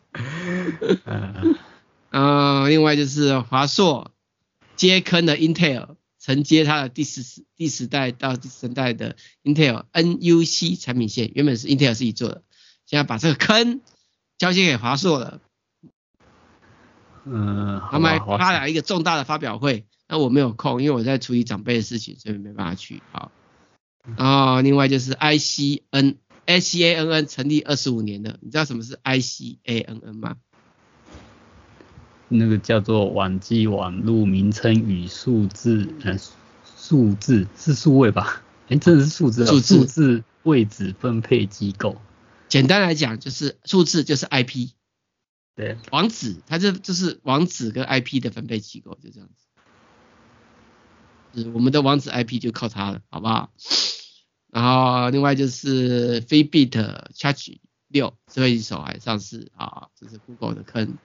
[2.09, 4.11] 啊，另外就是华硕
[4.75, 12.43] 接坑的 Intel，承接它的第十第十代到第十代的 Intel NUC 产品线，原本是 Intel 自己做的，
[12.85, 13.79] 现在把这个坑
[14.37, 15.41] 交接给华硕了。
[17.29, 23.01] 嗯，他们还发了一个重大的发表会，那我没有空，因为我在处理长辈的事情，所以没办法去。
[23.11, 23.31] 好，
[24.15, 26.15] 然后另外就是 ICN
[26.45, 30.37] ICANN 成立二十五年了，你知道什么是 ICANN 吗？
[32.29, 36.17] 那个叫做网际网路名称与数字，呃，
[36.77, 38.41] 数字是数位吧？
[38.65, 41.95] 哎、欸，真的是数字，数字，字位置分配机构。
[42.49, 44.71] 简单来讲，就是数字就是 IP。
[45.57, 49.47] 对，网址，它这就是网址跟 IP 的分配机构，就这样子。
[51.33, 53.51] 是我们的网址 IP 就靠它了，好不好？
[54.53, 56.69] 然后另外就是 freebit
[57.15, 60.95] Charge 六智慧手还上市啊，这是 Google 的坑。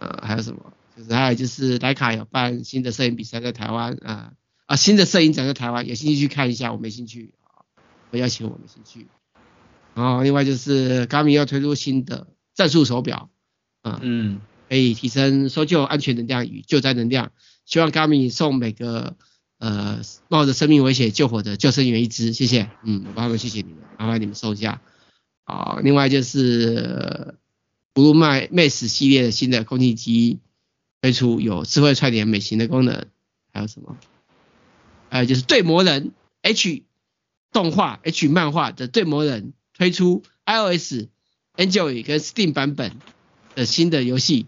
[0.00, 0.72] 呃，还有什么？
[0.96, 4.32] 就是还有就是徠卡有办新的摄影比赛在台湾啊
[4.66, 7.62] 啊，新的摄影展在台湾，有兴趣去看一下，我没兴趣啊，
[8.10, 9.06] 不邀请我没兴趣。
[9.94, 13.30] 然后另外就是 Garmin 要推出新的战术手表。
[13.82, 17.32] 嗯嗯，可以提升搜救安全能量与救灾能量。
[17.64, 19.16] 希望 Garmin 送每个
[19.58, 22.68] 呃冒着生命危险救火的救生员一支，谢谢。
[22.84, 24.80] 嗯，我帮他们谢谢你们，麻烦你们收下。
[25.44, 27.36] 好，另外就是
[27.94, 30.40] Blue Max 系列的新的空气机
[31.00, 33.06] 推出，有智慧串联美型的功能，
[33.52, 33.96] 还有什么？
[35.08, 36.12] 还有就是对魔人
[36.42, 36.84] H
[37.52, 41.06] 动画 H 漫画的对魔人推出 iOS、
[41.56, 42.92] Android 跟 Steam 版本。
[43.54, 44.46] 的新的游戏，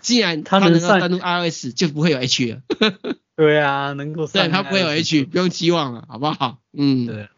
[0.00, 2.62] 既然它能够登录 iOS，就不会有 H 了。
[3.36, 6.60] 对啊，能够对它不会有 H，不用期望了，好不好？
[6.72, 7.28] 嗯，对。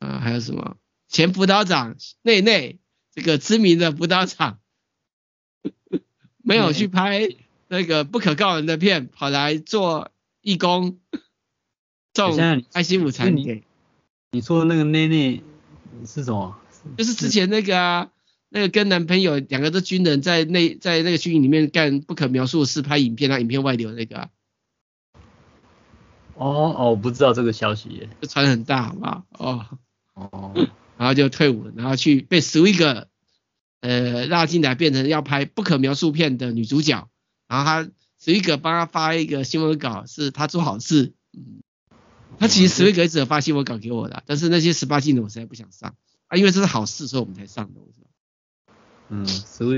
[0.00, 0.76] 啊，还有什么？
[1.08, 2.78] 前辅导长内内，
[3.14, 4.58] 这个知名的辅导长，
[6.42, 7.28] 没有去拍
[7.68, 10.98] 那个不可告人的片，跑来做义工，
[12.14, 12.36] 送
[12.72, 13.64] 爱心午餐给。
[14.32, 15.42] 你说的那个内内
[16.06, 16.58] 是什么？
[16.96, 18.10] 就是之前那个啊。
[18.50, 24.30] 那个跟男朋友两个都军人，在那在那个军营里面干不可描述的事，拍影片啊，影片外流那个啊。
[26.34, 29.24] 哦哦，我不知道这个消息耶，就传很大，好不好？
[29.32, 29.66] 哦
[30.14, 33.06] 哦，然后就退伍，然后去被 Swig
[33.80, 37.08] 呃拉进来，变成要拍不可描述片的女主角。
[37.48, 37.90] 然后他
[38.22, 41.12] Swig 帮他发一个新闻稿，是他做好事。
[41.36, 41.62] 嗯，
[42.38, 45.96] 他其实 Swig 一直有发新闻稿给我的，但是那些十八禁的我实在不想上
[46.28, 47.80] 啊，因为这是好事，所以我们才上的。
[47.80, 48.07] 嗯，是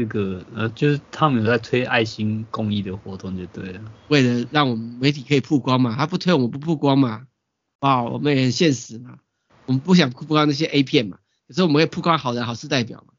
[0.00, 7.26] 一个呃，就是他们有在推爱心公益的活动就对了，为了让我们媒体可以曝光嘛，他不推我们不曝光嘛，
[7.80, 9.18] 哇，我们也很现实嘛，
[9.66, 13.14] 我们不想曝光那些 A 片嘛，可是我们会曝光好人好事代表嘛，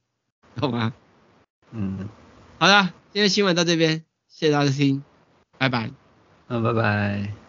[0.56, 0.94] 懂吗？
[1.72, 2.10] 嗯，
[2.60, 5.04] 好了，今天新闻到这边，谢谢大家收听，
[5.58, 5.92] 拜拜，
[6.48, 7.41] 嗯，拜拜。